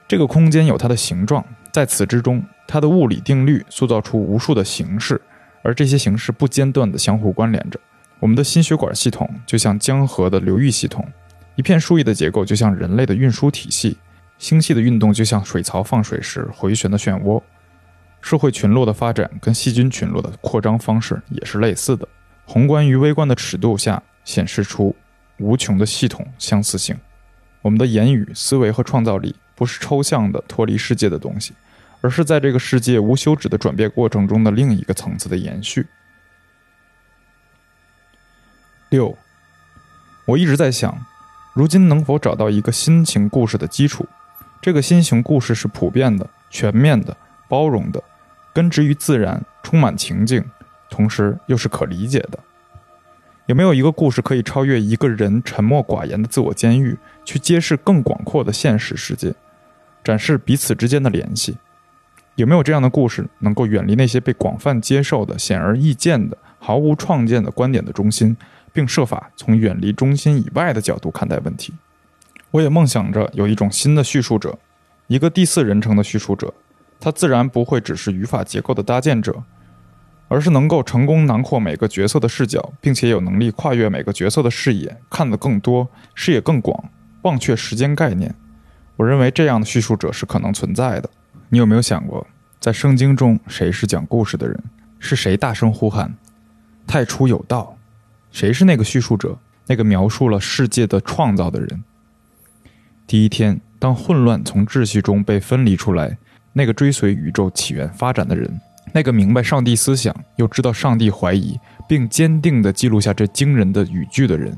[0.07, 5.19] 这个空间有它的形状，在此之中，它的物理定律塑造出无数的形式，
[5.63, 7.79] 而这些形式不间断地相互关联着。
[8.19, 11.03] 我们的心血管系统就像江河的流域系统，
[11.55, 13.97] 一片树叶的结构就像人类的运输体系，
[14.37, 17.41] 星系的运动就像水槽放水时回旋的漩涡。
[18.23, 22.07] 社会群落的发展跟细菌群落的扩张方式也是类似的。
[22.45, 24.95] 宏观与微观的尺度下显示出
[25.39, 26.97] 无穷的系统相似性。
[27.61, 31.53] 我们的言语、思维和创造力不是抽象的脱离世界的东西，
[31.99, 35.85] 而是在这个世界无休止的转变过程中的另一个层次的延续。
[38.89, 39.17] 六，
[40.25, 41.05] 我一直在想，
[41.53, 44.07] 如今能否找到一个新型故事的基础？
[44.61, 47.15] 这个新型故事是普遍的、全面的、
[47.49, 48.01] 包容的，
[48.53, 50.43] 根植于自然，充满情境。
[50.89, 52.37] 同时又是可理解的，
[53.47, 56.95] 有没有一个故事可以超越一个人沉默寡言的自我监狱，
[57.25, 59.33] 去揭示更广阔的现实世界，
[60.03, 61.57] 展示彼此之间的联系？
[62.35, 68.37] 有没有这样的故事能够远离那些被广泛接受的显而易见的毫无创建的观点的中心，
[68.71, 71.73] 并设法从远离中心以外的角度看待问题？
[72.51, 74.59] 我也梦想着有一种新的叙述者，
[75.07, 76.53] 一个第四人称的叙述者，
[77.03, 79.43] 他自然不会只是语法结构的搭建者。
[80.29, 86.89] 而是能够成功囊括每个角色的视角，并且有能力跨越每个角色的视野，看得更多，视野更广，
[87.21, 88.33] 忘却时间概念。
[88.95, 91.09] 我认为这样的叙述者是可能存在的。
[91.49, 92.25] 你有没有想过，
[92.59, 94.63] 在圣经中，谁是讲故事的人？
[94.97, 96.15] 是谁大声呼喊
[96.87, 97.77] “太初有道”？
[98.31, 99.37] 谁是那个叙述者？
[99.67, 101.83] 那个描述了世界的创造的人？
[103.05, 106.17] 第一天，当混乱从秩序中被分离出来，
[106.53, 108.61] 那个追随宇宙起源发展的人？
[108.91, 114.55] 那个明白上帝思想，又知道上帝怀疑，并坚定地记录下这惊人的语句的人，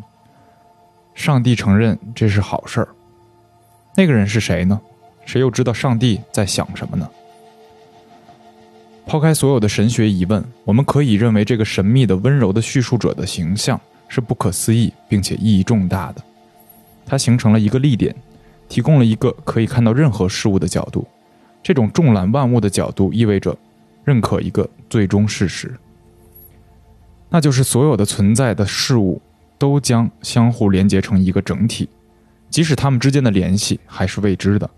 [1.13, 2.89] 上帝承认这是好事儿。
[3.95, 4.79] 那个人是谁呢？
[5.25, 7.09] 谁又知道上帝在想什么呢？
[9.05, 13.79] 抛开所有的神学疑问，我们可以认为这个神秘的、温柔的叙述者的形象
[14.09, 16.21] 是不可思议并且意义重大的。
[17.05, 18.13] 它形成了一个立点，
[18.67, 21.07] 提供了一个可以看到任何事物的角度。
[21.65, 23.57] 这种纵览万物的角度意味着。
[24.03, 25.75] 认可一个最终事实，
[27.27, 29.19] 那就是所有的存在的事物
[29.57, 31.89] 都将相互连接成一个整体，
[32.51, 34.69] 即使它们之间的联系还是未知的。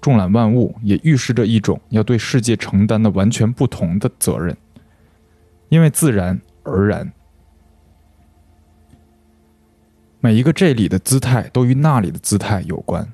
[0.00, 4.56] 众览万物也预示着一种要对世界承担的完全不同的责任，
[5.68, 7.12] 因为自然而然，
[10.20, 13.04] 每一个这里的姿态都与那里的姿态有关。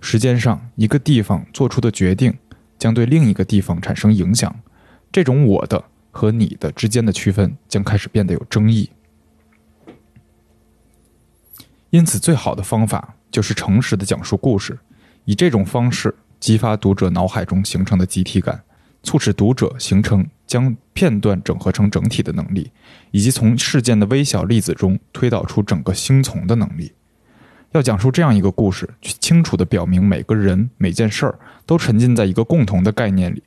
[0.00, 2.38] 时间上，一个地方做出的决定。
[2.78, 4.60] 将对另一个地方产生影响，
[5.10, 8.90] 这种我的和你的之间的区分将开始变得有争议。
[11.90, 14.78] 因此，最好的方法就是诚实的讲述故事，
[15.24, 18.62] 以这种方式激发读者脑海中形成的集体感，
[19.02, 22.70] 促使读者形成将片段整合成整体的能力，
[23.10, 26.92] 以及从事件的微小粒子中推导出整个星丛的能力。
[27.72, 33.42] 要讲述这样一个故事，去清楚地表明每个人、每件事儿都沉浸在一个共同的概念里，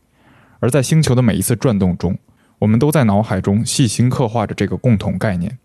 [0.59, 2.17] 而在星球的每一次转动中，
[2.59, 5.57] 我们都在脑海中细心刻画着这个共同概念。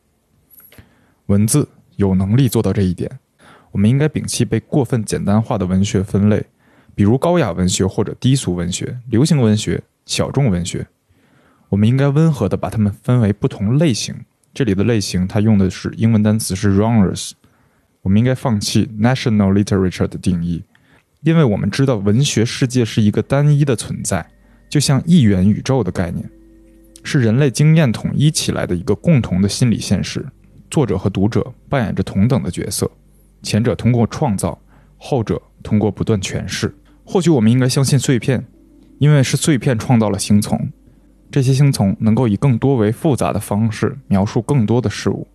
[1.26, 3.18] 文字有能力做到这一点，
[3.72, 6.46] 我们应该摒弃被过分简单化的文学分类，
[6.94, 10.86] 比如高雅文学或者低俗文学、流行文学、小众文学。
[11.68, 14.14] 我们应该温和地把它们分为不同类型。
[14.54, 17.32] 这里的类型，它用的是英文单词是 genres。
[18.06, 20.62] 我们应该放弃 national literature 的定义，
[21.22, 24.24] 因为我们知道文学世界是一个单一的存在，
[24.68, 26.24] 就像一元宇宙的概念，
[27.02, 30.24] 是人类经验统一起来的一个共同的心理现实。
[30.70, 32.88] 作者和读者扮演着同等的角色，
[33.42, 34.56] 前者通过创造，
[34.96, 36.72] 后者通过不断诠释。
[37.04, 38.46] 或许我们应该相信碎片，
[38.98, 40.70] 因为是碎片创造了星丛，
[41.28, 45.26] 这些星丛能够以更多为复杂的方式描述更多的事物。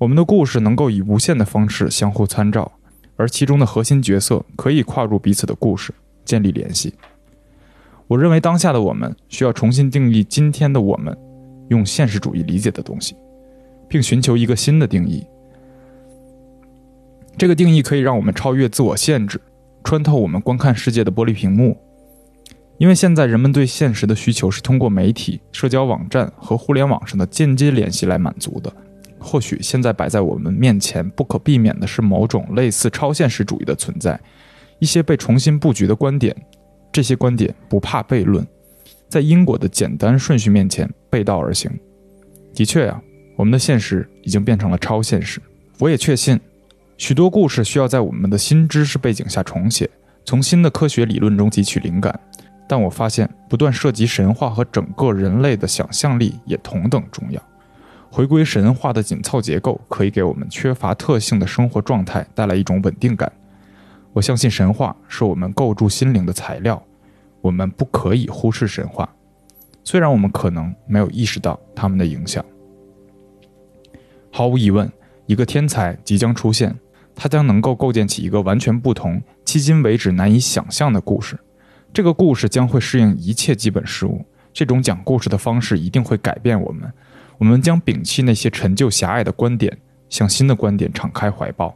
[0.00, 2.72] 我们的故事能够以无限的方式相互参照，
[3.16, 5.92] 而其中的核心角色可以跨入彼此的故事，
[6.24, 6.94] 建立联系。
[8.06, 11.14] 我认为当下的我们需要重新定义今天的我们
[11.68, 13.14] 用现实主义理解的东西，
[13.90, 15.22] 并寻求一个新的定义。
[17.36, 19.38] 这个定义可以让我们超越自我限制，
[19.84, 21.76] 穿透我们观看世界的玻璃屏幕。
[22.78, 28.72] 因为现在人们对现实的需求是通过媒体、社交网站和互联网上的间接联系来满足的。
[29.20, 34.18] 或许现在摆在我们面前不可避免的是某种类似超现实主义的存在，
[34.78, 36.34] 一些被重新布局的观点。
[36.92, 38.44] 这些观点不怕悖论，
[39.08, 41.70] 在因果的简单顺序面前背道而行。
[42.52, 43.00] 的确呀，
[43.36, 45.40] 我们的现实已经变成了超现实。
[45.78, 46.40] 我也确信，
[46.96, 49.88] 许多故事需要在我们的新知识背景下重写，
[50.24, 52.18] 从新的科学理论中汲取灵感。
[52.68, 57.40] 但我发现，不断涉及神话和整个人类的想象力也同等重要。
[58.12, 63.30] 回归神话的紧凑结构，可以给我们缺乏特性的生活状态带来一种稳定感。
[64.12, 66.82] 我相信神话是我们构筑心灵的材料，
[67.40, 69.08] 我们不可以忽视神话，
[69.84, 72.44] 虽然我们可能没有意识到他们的影响。
[74.32, 74.90] 毫无疑问，
[75.26, 76.76] 一个天才即将出现，
[77.14, 81.38] 他将能够构建起一个完全不同、迄今为止难以想象的故事。
[81.92, 84.24] 这个故事将会适应一切基本事物。
[84.52, 86.92] 这种讲故事的方式一定会改变我们。
[87.40, 89.78] 我们将摒弃那些陈旧狭隘的观点，
[90.10, 91.74] 向新的观点敞开怀抱。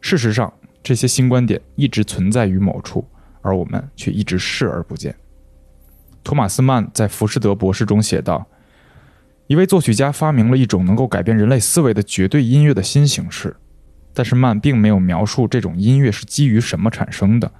[0.00, 0.50] 事实上，
[0.82, 3.06] 这些新观点一直存在于某处，
[3.42, 5.14] 而我们却一直视而不见。
[6.24, 8.46] 托马斯曼在《浮士德博士》中写道
[9.48, 13.54] ：“一位作曲家发明了一种能够改变人类思维的绝对音乐的新形式，
[14.14, 17.52] 但是曼并没有描述这种音乐是基于什么产生的。”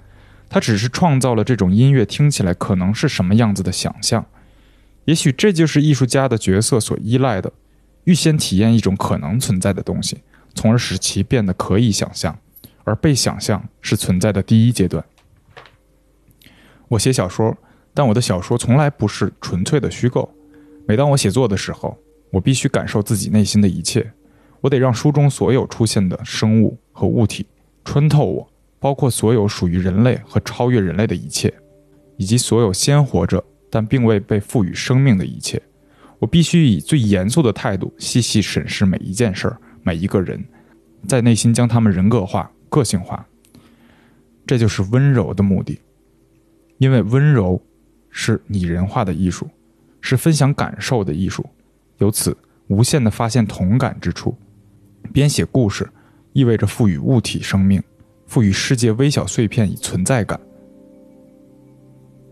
[0.49, 4.25] 他只是创造了这种音乐听起来可能是什么样子的想象，
[5.05, 7.51] 也许这就是艺术家的角色所依赖的：
[8.05, 10.19] 预先体验一种可能存在的东西，
[10.55, 12.37] 从而使其变得可以想象，
[12.83, 15.03] 而被想象是存在的第一阶段。
[16.89, 17.57] 我写小说，
[17.93, 20.33] 但我的小说从来不是纯粹的虚构。
[20.87, 21.97] 每当我写作的时候，
[22.31, 24.13] 我必须感受自己内心的一切，
[24.61, 27.45] 我得让书中所有出现的生物和物体
[27.83, 28.49] 穿透我。
[28.79, 31.53] 包括所有属于人类和超越人类的一切，
[32.17, 33.41] 以及所有鲜活着
[33.73, 35.59] 但并未被赋予生命的一切。
[36.19, 40.45] 我必须以最严肃的态度细细审视每一件事儿、每一个人，
[41.07, 43.25] 在内心将他们人格化、个性化。
[44.45, 45.81] 这就是温柔的目的，
[46.77, 47.59] 因为温柔
[48.11, 49.49] 是拟人化的艺术，
[50.01, 51.43] 是分享感受的艺术，
[51.97, 54.37] 由此无限的发现同感之处。
[55.11, 55.89] 编写故事
[56.33, 57.81] 意味着赋予物体生命。
[58.27, 60.39] 赋予世界微小碎片以存在感，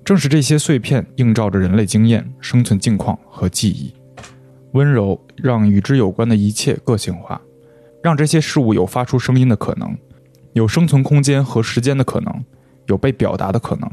[0.04, 3.94] 正是这些碎片映照着人类经验、生存境况和记忆。
[4.72, 7.42] 温柔让与之有关的一切个性化，
[8.02, 9.98] 让这些事物有发出声音的可能，
[10.54, 12.46] 有生存空间和时间的可能，
[12.88, 13.90] 有被表达的可能。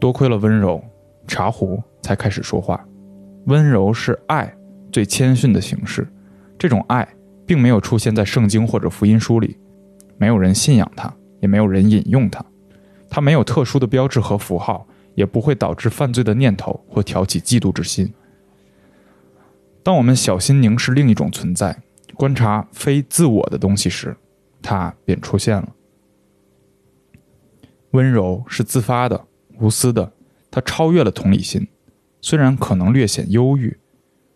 [0.00, 0.82] 多亏了温柔，
[1.26, 2.84] 茶壶才开始说话。
[3.46, 4.54] 温柔是爱
[4.92, 6.06] 最谦逊的形式，
[6.58, 7.06] 这种爱。
[7.48, 9.56] 并没有出现在圣经或者福音书里，
[10.18, 11.10] 没有人信仰它，
[11.40, 12.44] 也没有人引用它。
[13.08, 18.12] 它没有特殊的标志和符号，也不会导致犯罪的念头或挑起嫉妒之心。
[19.82, 21.82] 当我们小心凝视另一种存在，
[22.14, 24.16] 观察非自我的东西时，
[24.60, 25.74] 它便出现了。
[27.92, 29.24] 温柔是自发的、
[29.58, 30.12] 无私的，
[30.50, 31.66] 它超越了同理心，
[32.20, 33.76] 虽然可能略显忧郁。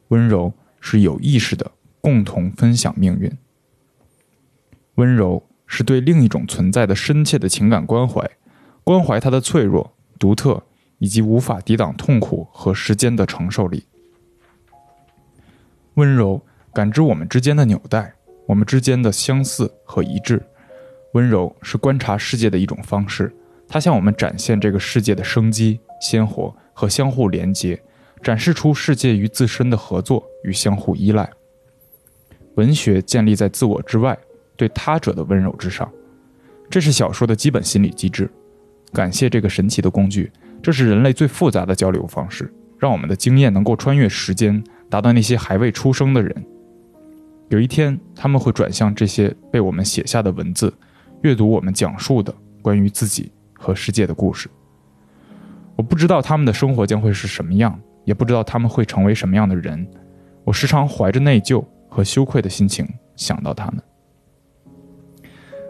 [0.08, 1.70] 温柔是有意识的。
[2.02, 3.30] 共同分享命运。
[4.96, 8.28] 温柔是对另一种存在的深切的情感关怀，
[8.84, 10.62] 关怀他的脆弱、独特
[10.98, 13.84] 以及无法抵挡痛苦和时间的承受力。
[15.94, 16.40] 温柔
[16.72, 18.14] 感知我们之间的纽带，
[18.46, 20.42] 我们之间的相似和一致。
[21.12, 23.32] 温柔是观察世界的一种方式，
[23.68, 27.80] 它向我们展现这个世界的生机、鲜活和相互连接，
[28.22, 31.30] 展示出世界与自身的合作与相互依赖。
[32.54, 34.18] 文学建立在自我之外，
[34.56, 35.90] 对他者的温柔之上，
[36.70, 38.30] 这是小说的基本心理机制。
[38.92, 40.30] 感谢这个神奇的工具，
[40.62, 46.46] 这是人类最复杂的交流方式，让我们的经验能够穿越时间，达到那些还未出生的人。
[47.48, 50.72] 有一天，他们会转向这些被我们写下的文字，
[51.22, 54.48] 阅读我们讲述的关于自己和世界的故事。
[55.76, 59.86] 我不知道他们的生活将会是什么样，也不知道他们会成为什么样的人。
[60.44, 61.64] 我时常怀着内疚。
[61.94, 63.82] 和羞愧的心情想到他们，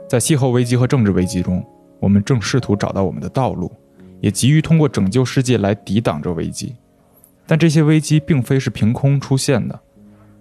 [0.08, 1.66] 在气候危机和政治危机中，
[2.02, 3.70] 我们正试图找到我们的道路，
[4.20, 6.74] 也急于通过拯救世界来抵挡着危机。
[7.46, 9.80] 但这些危机并非是凭空出现的，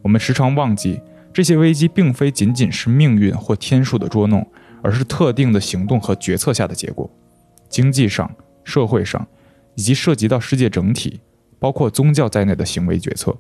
[0.01, 0.99] 我们时常忘记，
[1.31, 4.43] 这些危机并非仅仅是命运或天数的捉弄，
[4.81, 7.07] 而是特定的行动和决策下的结果。
[7.69, 8.29] 经济上、
[8.63, 9.27] 社会上，
[9.75, 11.21] 以及涉及到世界整体，
[11.59, 13.37] 包括宗教在内的行为决策。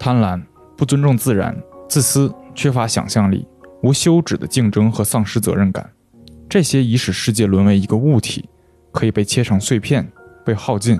[0.00, 0.42] 贪婪、
[0.76, 1.56] 不尊重自然、
[1.88, 3.46] 自私、缺乏想象力、
[3.82, 5.90] 无休止的竞争和丧失责任感，
[6.48, 8.48] 这些已使世界沦为一个物体，
[8.92, 10.06] 可以被切成碎片。
[10.44, 10.98] 被耗尽，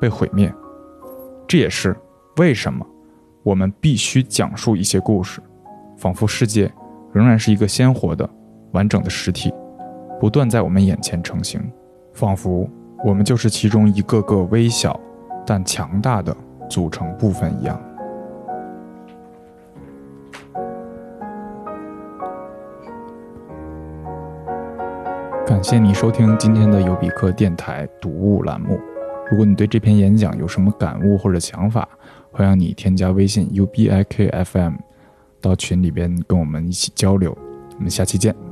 [0.00, 0.52] 被毁灭，
[1.46, 1.96] 这也是
[2.38, 2.84] 为什么
[3.44, 5.40] 我们必须讲述一些故事，
[5.96, 6.68] 仿佛世界
[7.12, 8.28] 仍然是一个鲜活的、
[8.72, 9.54] 完整的实体，
[10.18, 11.62] 不断在我们眼前成型，
[12.12, 12.68] 仿佛
[13.04, 14.98] 我们就是其中一个个微小
[15.46, 16.36] 但强大的
[16.68, 17.80] 组成部分一样。
[25.48, 28.78] 感谢你收听今天的尤比克电台读物栏目。
[29.30, 31.88] 如果你对这篇演讲有什么感悟或者想法，
[32.30, 34.74] 欢迎你添加微信 ubikfm
[35.40, 37.34] 到群里边跟我们一起交流。
[37.76, 38.47] 我们下期见。